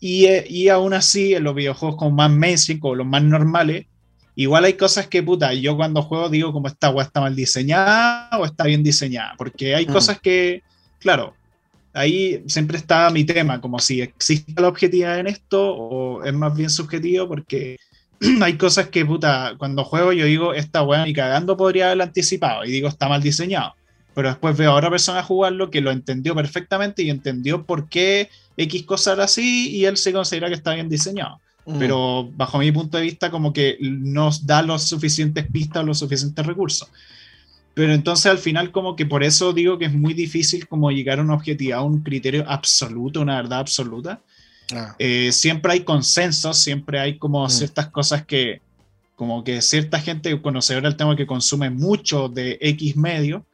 [0.00, 3.86] Y, eh, y, aún así, en los videojuegos como más mainstream, como los más normales,
[4.34, 8.30] igual hay cosas que, puta, yo cuando juego digo como esta agua está mal diseñada
[8.38, 9.92] o está bien diseñada, porque hay mm.
[9.92, 10.62] cosas que,
[10.98, 11.34] claro,
[11.92, 16.56] ahí siempre está mi tema, como si existe la objetividad en esto o es más
[16.56, 17.76] bien subjetivo, porque
[18.42, 22.64] hay cosas que, puta, cuando juego yo digo, esta weá ni cagando podría haberla anticipado
[22.64, 23.74] y digo, está mal diseñado.
[24.14, 28.28] Pero después veo a otra persona jugarlo que lo entendió perfectamente y entendió por qué
[28.56, 31.40] X cosa era así y él se considera que está bien diseñado.
[31.66, 31.78] Mm.
[31.78, 36.44] Pero bajo mi punto de vista, como que nos da los suficientes pistas los suficientes
[36.44, 36.88] recursos.
[37.74, 41.18] Pero entonces al final como que por eso digo que es muy difícil como llegar
[41.18, 44.20] a un objetivo, a un criterio absoluto, una verdad absoluta.
[44.72, 44.94] Ah.
[44.98, 47.50] Eh, siempre hay consensos, siempre hay como mm.
[47.50, 48.60] ciertas cosas que,
[49.14, 53.44] como que cierta gente conocedora del tema que consume mucho de X medio,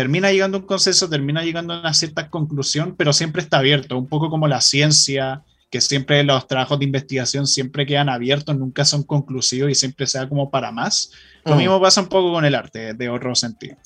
[0.00, 3.98] termina llegando a un consenso, termina llegando a una cierta conclusión, pero siempre está abierto,
[3.98, 8.86] un poco como la ciencia, que siempre los trabajos de investigación siempre quedan abiertos, nunca
[8.86, 11.12] son conclusivos y siempre sea como para más.
[11.44, 11.58] Lo mm.
[11.58, 13.76] mismo pasa un poco con el arte, de otro sentido.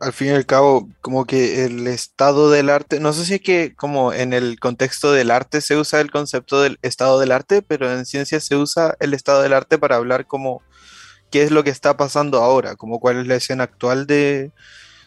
[0.00, 3.42] Al fin y al cabo, como que el estado del arte, no sé si es
[3.42, 7.60] que como en el contexto del arte se usa el concepto del estado del arte,
[7.60, 10.62] pero en ciencia se usa el estado del arte para hablar como
[11.30, 14.50] qué es lo que está pasando ahora, como cuál es la escena actual de,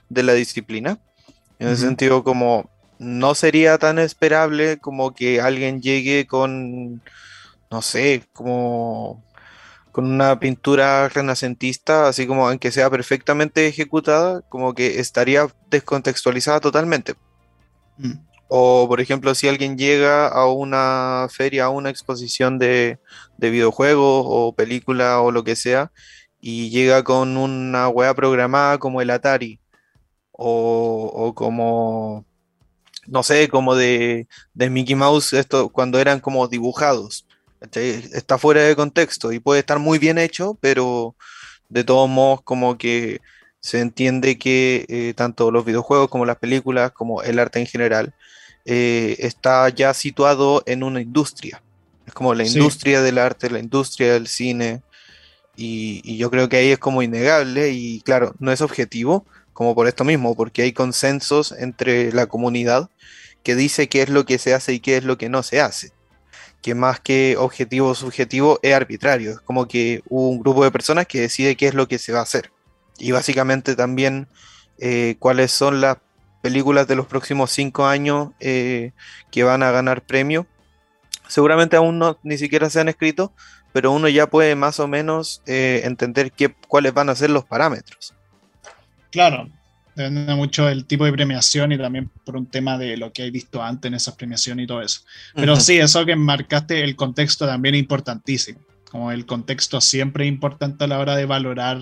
[0.10, 1.00] la disciplina.
[1.60, 7.02] En ese sentido, como no sería tan esperable como que alguien llegue con,
[7.72, 9.24] no sé, como
[9.92, 17.16] con una pintura renacentista, así como aunque sea perfectamente ejecutada, como que estaría descontextualizada totalmente.
[17.98, 18.14] Mm.
[18.48, 23.00] O, por ejemplo, si alguien llega a una feria, a una exposición de,
[23.38, 25.92] de videojuegos o película o lo que sea,
[26.42, 29.60] y llega con una wea programada como el Atari,
[30.42, 32.26] o, o como
[33.10, 37.26] no sé, como de, Mickey Mouse, esto cuando eran como dibujados.
[37.62, 41.16] Está fuera de contexto y puede estar muy bien hecho, pero
[41.68, 43.20] de todos modos como que
[43.60, 48.14] se entiende que eh, tanto los videojuegos como las películas, como el arte en general,
[48.66, 51.62] eh, está ya situado en una industria.
[52.06, 54.82] Es como la industria del arte, la industria del cine.
[55.58, 59.26] Y, y, yo creo que ahí es como innegable y claro, no es objetivo,
[59.60, 62.90] como por esto mismo, porque hay consensos entre la comunidad
[63.44, 65.60] que dice qué es lo que se hace y qué es lo que no se
[65.60, 65.92] hace.
[66.62, 71.08] Que más que objetivo o subjetivo es arbitrario, es como que un grupo de personas
[71.08, 72.54] que decide qué es lo que se va a hacer.
[73.00, 74.30] Y básicamente también
[74.78, 75.98] eh, cuáles son las
[76.42, 78.94] películas de los próximos cinco años eh,
[79.30, 80.48] que van a ganar premio.
[81.28, 83.34] Seguramente aún no ni siquiera se han escrito,
[83.74, 87.44] pero uno ya puede más o menos eh, entender qué, cuáles van a ser los
[87.44, 88.16] parámetros.
[89.12, 89.50] Claro,
[89.96, 93.32] depende mucho del tipo de premiación y también por un tema de lo que he
[93.32, 95.02] visto antes en esas premiaciones y todo eso.
[95.36, 98.60] Pero sí, eso que marcaste, el contexto también es importantísimo.
[98.90, 101.80] Como el contexto siempre es importante a la hora de valorar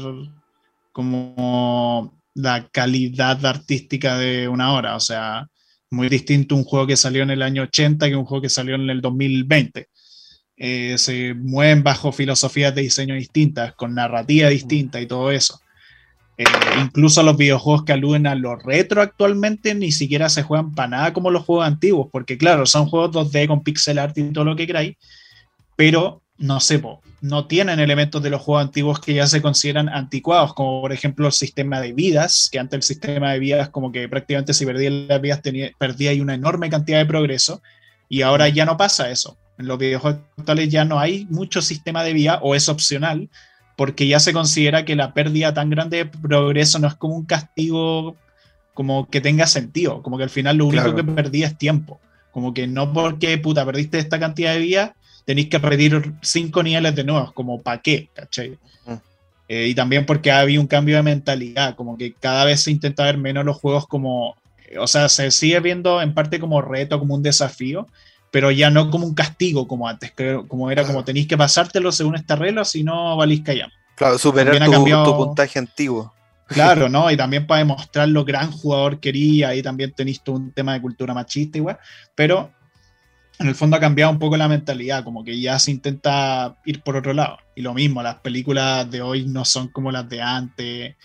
[0.91, 4.95] como la calidad artística de una obra.
[4.95, 5.47] O sea,
[5.89, 8.75] muy distinto un juego que salió en el año 80 que un juego que salió
[8.75, 9.88] en el 2020.
[10.57, 15.59] Eh, se mueven bajo filosofías de diseño distintas, con narrativa distinta y todo eso.
[16.38, 16.43] Eh,
[16.79, 21.13] incluso los videojuegos que aluden a lo retro actualmente ni siquiera se juegan para nada
[21.13, 24.55] como los juegos antiguos, porque claro, son juegos 2D con pixel art y todo lo
[24.55, 24.95] que queráis,
[25.75, 26.79] pero no sé,
[27.21, 31.25] no tienen elementos de los juegos antiguos que ya se consideran anticuados, como por ejemplo
[31.25, 34.91] el sistema de vidas, que antes el sistema de vidas como que prácticamente si perdía
[34.91, 37.63] las vidas tenía, perdía una enorme cantidad de progreso,
[38.07, 39.38] y ahora ya no pasa eso.
[39.57, 43.29] En los videojuegos actuales ya no hay mucho sistema de vida o es opcional,
[43.78, 47.25] porque ya se considera que la pérdida tan grande de progreso no es como un
[47.25, 48.17] castigo
[48.73, 51.99] como que tenga sentido, como que al final lo único que perdí es tiempo,
[52.32, 54.91] como que no porque puta perdiste esta cantidad de vías,
[55.25, 58.57] tenéis que repetir cinco niveles de nuevo, como para qué, ¿cachai?
[58.86, 58.93] Mm.
[59.49, 62.71] Eh, y también porque ha habido un cambio de mentalidad, como que cada vez se
[62.71, 64.36] intenta ver menos los juegos como,
[64.80, 67.88] o sea, se sigue viendo en parte como reto, como un desafío,
[68.32, 70.13] pero ya no como un castigo como antes,
[70.47, 73.73] como era como tenéis que pasártelo según esta regla, si no valís callamos.
[73.95, 76.13] Claro, superar tu, tu, puntaje antiguo.
[76.47, 77.09] Claro, ¿no?
[77.09, 81.13] Y también para demostrar lo gran jugador quería, ahí también tenéis un tema de cultura
[81.13, 81.80] machista igual,
[82.15, 82.51] pero
[83.39, 86.82] en el fondo ha cambiado un poco la mentalidad, como que ya se intenta ir
[86.82, 87.38] por otro lado.
[87.55, 90.95] Y lo mismo, las películas de hoy no son como las de antes,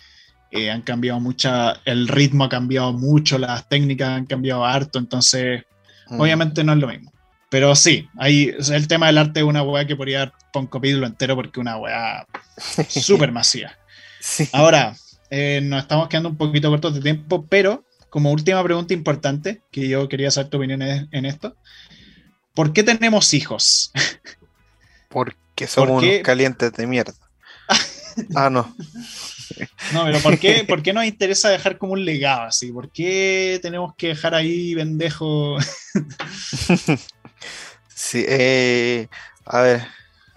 [0.51, 5.63] eh, han cambiado mucha, el ritmo ha cambiado mucho, las técnicas han cambiado harto, entonces
[6.09, 6.19] mm.
[6.19, 7.12] obviamente no es lo mismo.
[7.53, 11.05] Pero sí, hay, el tema del arte es una weá que podría dar un capítulo
[11.05, 12.25] entero porque es una weá
[12.89, 13.77] súper masiva.
[14.53, 14.95] Ahora,
[15.29, 19.87] eh, nos estamos quedando un poquito cortos de tiempo, pero como última pregunta importante, que
[19.87, 21.55] yo quería saber tu opinión en esto,
[22.55, 23.91] ¿por qué tenemos hijos?
[25.07, 27.13] Porque somos unos calientes de mierda.
[28.35, 28.75] ah, no.
[29.93, 32.71] No, pero ¿por qué, ¿por qué nos interesa dejar como un legado así?
[32.71, 35.57] ¿Por qué tenemos que dejar ahí bendejo?
[37.95, 39.07] Sí, eh,
[39.45, 39.87] a ver,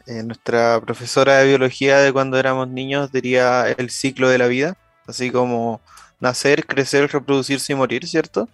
[0.07, 4.77] eh, nuestra profesora de biología de cuando éramos niños diría el ciclo de la vida,
[5.07, 5.81] así como
[6.21, 8.49] nacer, crecer, reproducirse y morir, ¿cierto?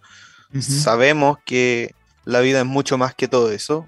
[0.60, 1.94] Sabemos que
[2.26, 3.86] la vida es mucho más que todo eso,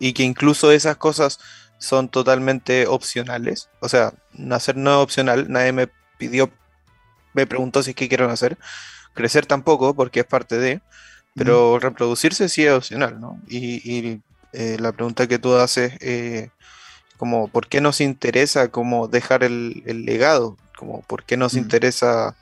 [0.00, 1.38] y que incluso esas cosas
[1.78, 3.68] son totalmente opcionales.
[3.80, 5.88] O sea, nacer no es opcional, nadie me
[6.18, 6.50] pidió,
[7.32, 8.58] me preguntó si es que quiero nacer.
[9.14, 10.80] Crecer tampoco, porque es parte de,
[11.34, 13.40] pero reproducirse sí es opcional, ¿no?
[13.48, 14.20] y
[14.52, 16.50] eh, la pregunta que tú haces, eh,
[17.16, 21.58] como por qué nos interesa como dejar el, legado, como por qué nos mm.
[21.58, 22.36] interesa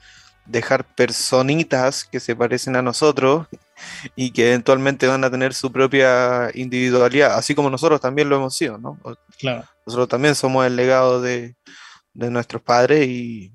[0.45, 3.47] dejar personitas que se parecen a nosotros
[4.15, 8.55] y que eventualmente van a tener su propia individualidad, así como nosotros también lo hemos
[8.55, 8.99] sido, ¿no?
[9.39, 9.63] Claro.
[9.85, 11.55] Nosotros también somos el legado de,
[12.13, 13.53] nuestros padres y,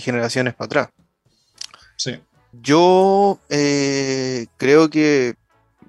[0.00, 0.88] generaciones para atrás.
[1.96, 2.20] Sí.
[2.52, 5.36] Yo eh, creo que,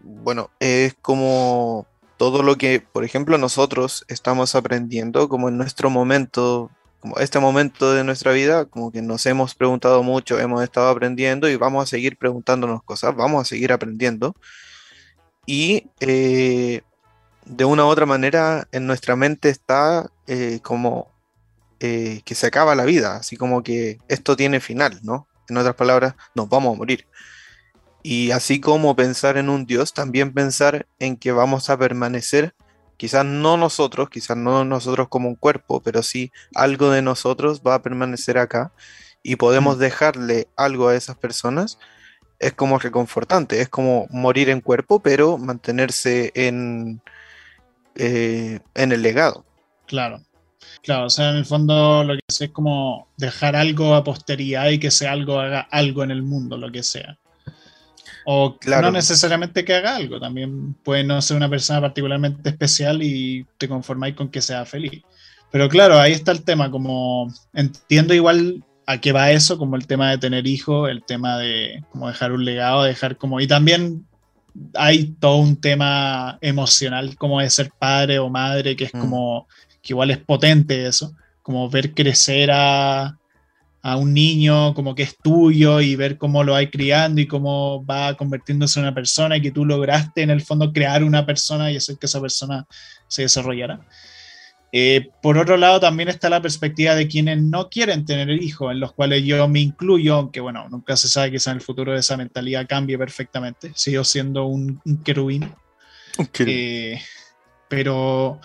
[0.03, 1.88] bueno, es como
[2.18, 7.93] todo lo que, por ejemplo, nosotros estamos aprendiendo, como en nuestro momento, como este momento
[7.93, 11.88] de nuestra vida, como que nos hemos preguntado mucho, hemos estado aprendiendo y vamos a
[11.88, 14.36] seguir preguntándonos cosas, vamos a seguir aprendiendo.
[15.45, 16.82] Y eh,
[17.45, 21.11] de una u otra manera en nuestra mente está eh, como
[21.80, 25.28] eh, que se acaba la vida, así como que esto tiene final, ¿no?
[25.47, 27.07] En otras palabras, nos vamos a morir.
[28.10, 32.55] Y así como pensar en un Dios, también pensar en que vamos a permanecer,
[32.95, 37.76] quizás no nosotros, quizás no nosotros como un cuerpo, pero sí algo de nosotros va
[37.76, 38.72] a permanecer acá
[39.24, 41.80] y podemos dejarle algo a esas personas,
[42.39, 47.01] es como reconfortante, es como morir en cuerpo, pero mantenerse en,
[47.95, 49.43] eh, en el legado.
[49.86, 50.24] Claro.
[50.82, 54.70] Claro, o sea, en el fondo lo que es es como dejar algo a posteridad
[54.70, 57.20] y que sea algo haga algo en el mundo, lo que sea.
[58.30, 63.45] O no necesariamente que haga algo, también puede no ser una persona particularmente especial y
[63.57, 65.01] te conformáis con que sea feliz.
[65.49, 69.88] Pero claro, ahí está el tema, como entiendo igual a qué va eso, como el
[69.88, 73.39] tema de tener hijos, el tema de como dejar un legado, dejar como...
[73.39, 74.05] Y también
[74.73, 78.99] hay todo un tema emocional como de ser padre o madre, que es mm.
[78.99, 79.47] como,
[79.82, 83.16] que igual es potente eso, como ver crecer a,
[83.88, 87.85] a un niño como que es tuyo y ver cómo lo hay criando y cómo
[87.85, 91.71] va convirtiéndose en una persona y que tú lograste en el fondo crear una persona
[91.71, 92.67] y hacer que esa persona
[93.07, 93.79] se desarrollara.
[94.73, 98.81] Eh, por otro lado, también está la perspectiva de quienes no quieren tener hijos, en
[98.81, 102.17] los cuales yo me incluyo, aunque bueno, nunca se sabe que en el futuro esa
[102.17, 105.49] mentalidad cambie perfectamente, sigo siendo un, querubín.
[106.39, 106.99] Eh,
[107.69, 108.41] pero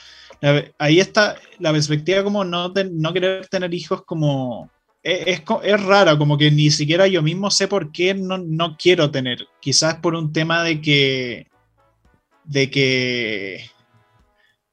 [0.78, 4.70] ahí está la perspectiva como no, no querer tener hijos como
[5.02, 9.10] es, es, raro, como que ni siquiera yo mismo sé por qué no, no, quiero
[9.10, 9.46] tener.
[9.60, 11.46] Quizás por un tema de que.
[12.44, 13.64] de que.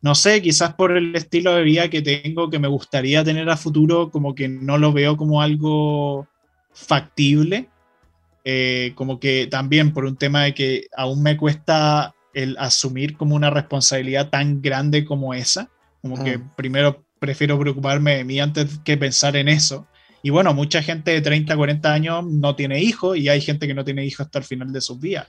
[0.02, 3.58] No sé, quizás por el estilo de vida que tengo, que me gustaría tener a
[3.58, 6.28] futuro, como que no lo veo como algo
[6.74, 7.68] factible.
[8.46, 13.36] Eh, como que también por un tema de que aún me cuesta el asumir como
[13.36, 15.70] una responsabilidad tan grande como esa.
[16.02, 16.52] Como que mm.
[16.56, 19.88] primero prefiero preocuparme de mí antes que pensar en eso.
[20.22, 23.74] Y bueno, mucha gente de 30, 40 años no tiene hijos y hay gente que
[23.74, 25.28] no tiene hijos hasta el final de sus vidas.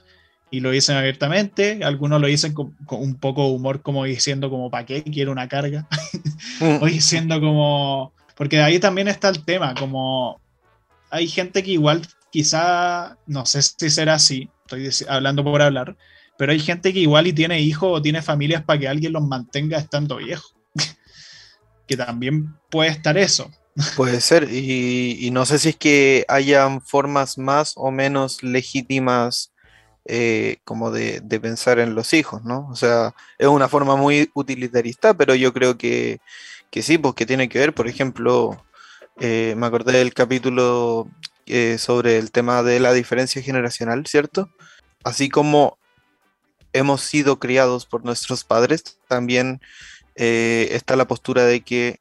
[0.49, 4.69] Y lo dicen abiertamente, algunos lo dicen con, un poco de humor, como diciendo como,
[4.69, 5.87] ¿para qué quiero una carga?
[6.81, 10.41] o diciendo como, porque de ahí también está el tema, como
[11.09, 15.95] hay gente que igual quizá, no sé si será así, estoy hablando por hablar,
[16.37, 19.23] pero hay gente que igual y tiene hijos o tiene familias para que alguien los
[19.23, 20.55] mantenga estando viejos.
[21.87, 23.51] que también puede estar eso.
[23.95, 29.53] Puede ser, y, no sé si es que hayan formas más o menos legítimas
[30.05, 32.67] eh, como de, pensar en los hijos, ¿no?
[32.69, 36.19] O sea, es una forma muy utilitarista, pero yo creo que,
[36.69, 38.61] que sí, porque tiene que ver, por ejemplo,
[39.19, 41.07] eh, me acordé del capítulo
[41.45, 44.49] eh, sobre el tema de la diferencia generacional, ¿cierto?
[45.03, 45.77] Así como
[46.73, 49.61] hemos sido criados por nuestros padres, también
[50.15, 51.99] está la postura de que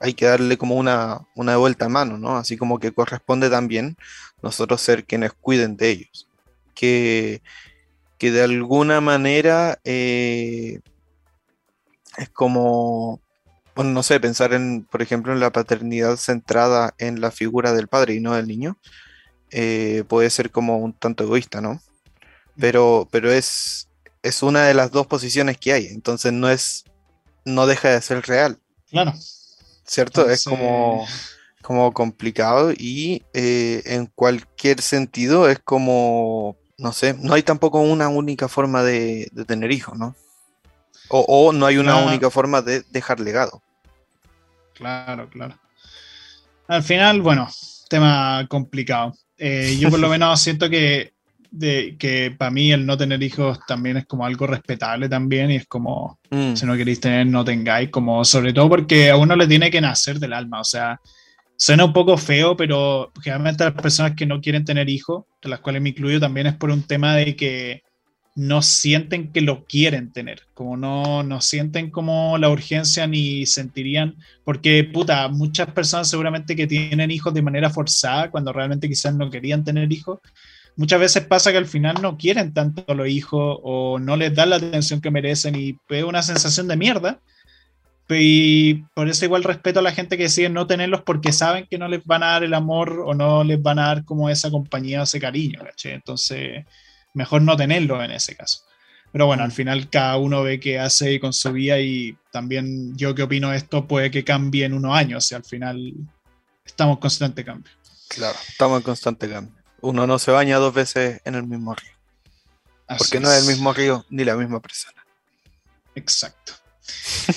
[0.00, 2.36] hay que darle como una, una vuelta a mano, ¿no?
[2.36, 3.96] Así como que corresponde también
[4.42, 6.28] nosotros ser quienes cuiden de ellos.
[6.74, 7.42] Que,
[8.18, 10.80] que de alguna manera eh,
[12.16, 13.20] es como,
[13.74, 17.88] bueno, no sé, pensar en, por ejemplo, en la paternidad centrada en la figura del
[17.88, 18.76] padre y no del niño,
[19.50, 21.80] eh, puede ser como un tanto egoísta, ¿no?
[22.58, 23.88] Pero, pero es,
[24.22, 26.84] es una de las dos posiciones que hay, entonces no es,
[27.44, 28.58] no deja de ser real.
[28.90, 29.14] Claro.
[29.88, 30.28] ¿Cierto?
[30.28, 31.06] Es como
[31.68, 38.08] como complicado y eh, en cualquier sentido es como, no sé, no hay tampoco una
[38.08, 40.16] única forma de, tener hijos, ¿no?
[41.10, 43.62] O, no hay una única forma de dejar legado.
[44.74, 45.58] Claro, claro.
[46.68, 47.50] Al final, bueno,
[47.90, 49.14] tema complicado.
[49.36, 51.12] Eh, yo por lo menos siento que,
[51.50, 55.56] de, que para mí el no tener hijos también es como algo respetable también y
[55.56, 56.54] es como, mm.
[56.54, 59.80] si no queréis tener, no tengáis, como sobre todo porque a uno le tiene que
[59.80, 61.00] nacer del alma, o sea,
[61.60, 65.58] Suena un poco feo, pero generalmente las personas que no quieren tener hijos, de las
[65.58, 67.82] cuales me incluyo, también es por un tema de que
[68.36, 74.14] no sienten que lo quieren tener, como no, no sienten como la urgencia ni sentirían,
[74.44, 79.28] porque puta, muchas personas seguramente que tienen hijos de manera forzada, cuando realmente quizás no
[79.28, 80.20] querían tener hijos,
[80.78, 84.34] muchas veces pasa que al final no quieren tanto a los hijos o no les
[84.34, 87.20] dan la atención que merecen y es una sensación de mierda
[88.08, 91.78] y por eso igual respeto a la gente que decide no tenerlos porque saben que
[91.78, 94.50] no les van a dar el amor o no les van a dar como esa
[94.50, 95.60] compañía o ese cariño.
[95.84, 96.64] Entonces,
[97.12, 98.62] mejor no tenerlos en ese caso.
[99.12, 103.14] Pero bueno, al final cada uno ve qué hace con su vida y también yo
[103.14, 105.92] que opino esto puede que cambie en unos años y al final
[106.64, 107.72] estamos en constante cambio.
[108.08, 109.57] Claro, estamos en constante cambio.
[109.80, 111.92] Uno no se baña dos veces en el mismo río.
[112.98, 115.04] porque no es el mismo río ni la misma persona.
[115.94, 116.52] Exacto.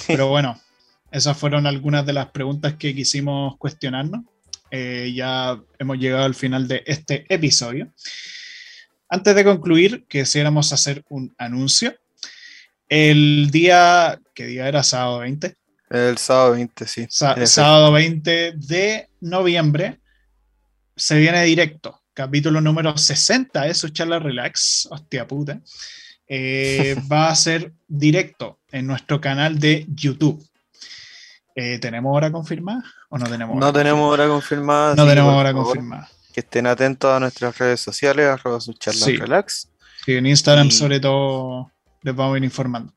[0.07, 0.59] Pero bueno,
[1.11, 4.23] esas fueron algunas de las preguntas que quisimos cuestionarnos.
[4.71, 7.91] Eh, ya hemos llegado al final de este episodio.
[9.09, 11.93] Antes de concluir, quisiéramos hacer un anuncio.
[12.87, 14.83] El día, ¿qué día era?
[14.83, 15.55] Sábado 20.
[15.89, 17.07] El sábado 20, sí.
[17.09, 19.99] sábado 20 de noviembre
[20.95, 22.00] se viene directo.
[22.13, 24.87] Capítulo número 60 de su charla relax.
[24.91, 25.61] Hostia puta.
[26.27, 30.45] Eh, va a ser directo en nuestro canal de YouTube.
[31.55, 34.95] Eh, ¿Tenemos hora confirmada o no tenemos hora No tenemos hora confirmada.
[34.95, 36.09] No tenemos hora confirmada.
[36.33, 39.69] Que estén atentos a nuestras redes sociales, arroba sus charlas relax.
[40.05, 42.93] Sí, en Instagram sobre todo les vamos a ir informando.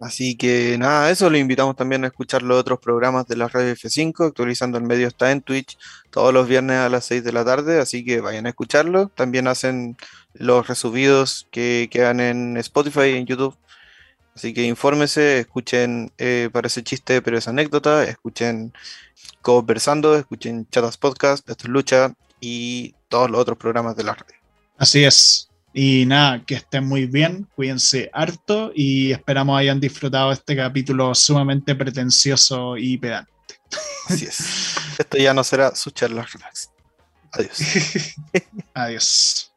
[0.00, 3.72] Así que nada, eso lo invitamos también a escuchar los otros programas de la radio
[3.72, 4.28] F5.
[4.28, 5.76] Actualizando el medio está en Twitch
[6.10, 9.08] todos los viernes a las 6 de la tarde, así que vayan a escucharlo.
[9.08, 9.96] También hacen
[10.34, 13.56] los resubidos que quedan en Spotify y en YouTube.
[14.36, 18.72] Así que infórmese, escuchen eh, Parece Chiste, pero es anécdota, escuchen
[19.42, 24.36] Conversando, escuchen Chatas Podcast, Esto es Lucha y todos los otros programas de la radio.
[24.76, 25.47] Así es.
[25.80, 31.72] Y nada, que estén muy bien, cuídense harto y esperamos hayan disfrutado este capítulo sumamente
[31.76, 33.30] pretencioso y pedante.
[34.08, 34.74] Así es.
[34.98, 36.70] Esto ya no será su charla relax.
[37.30, 37.58] Adiós.
[38.74, 39.52] Adiós.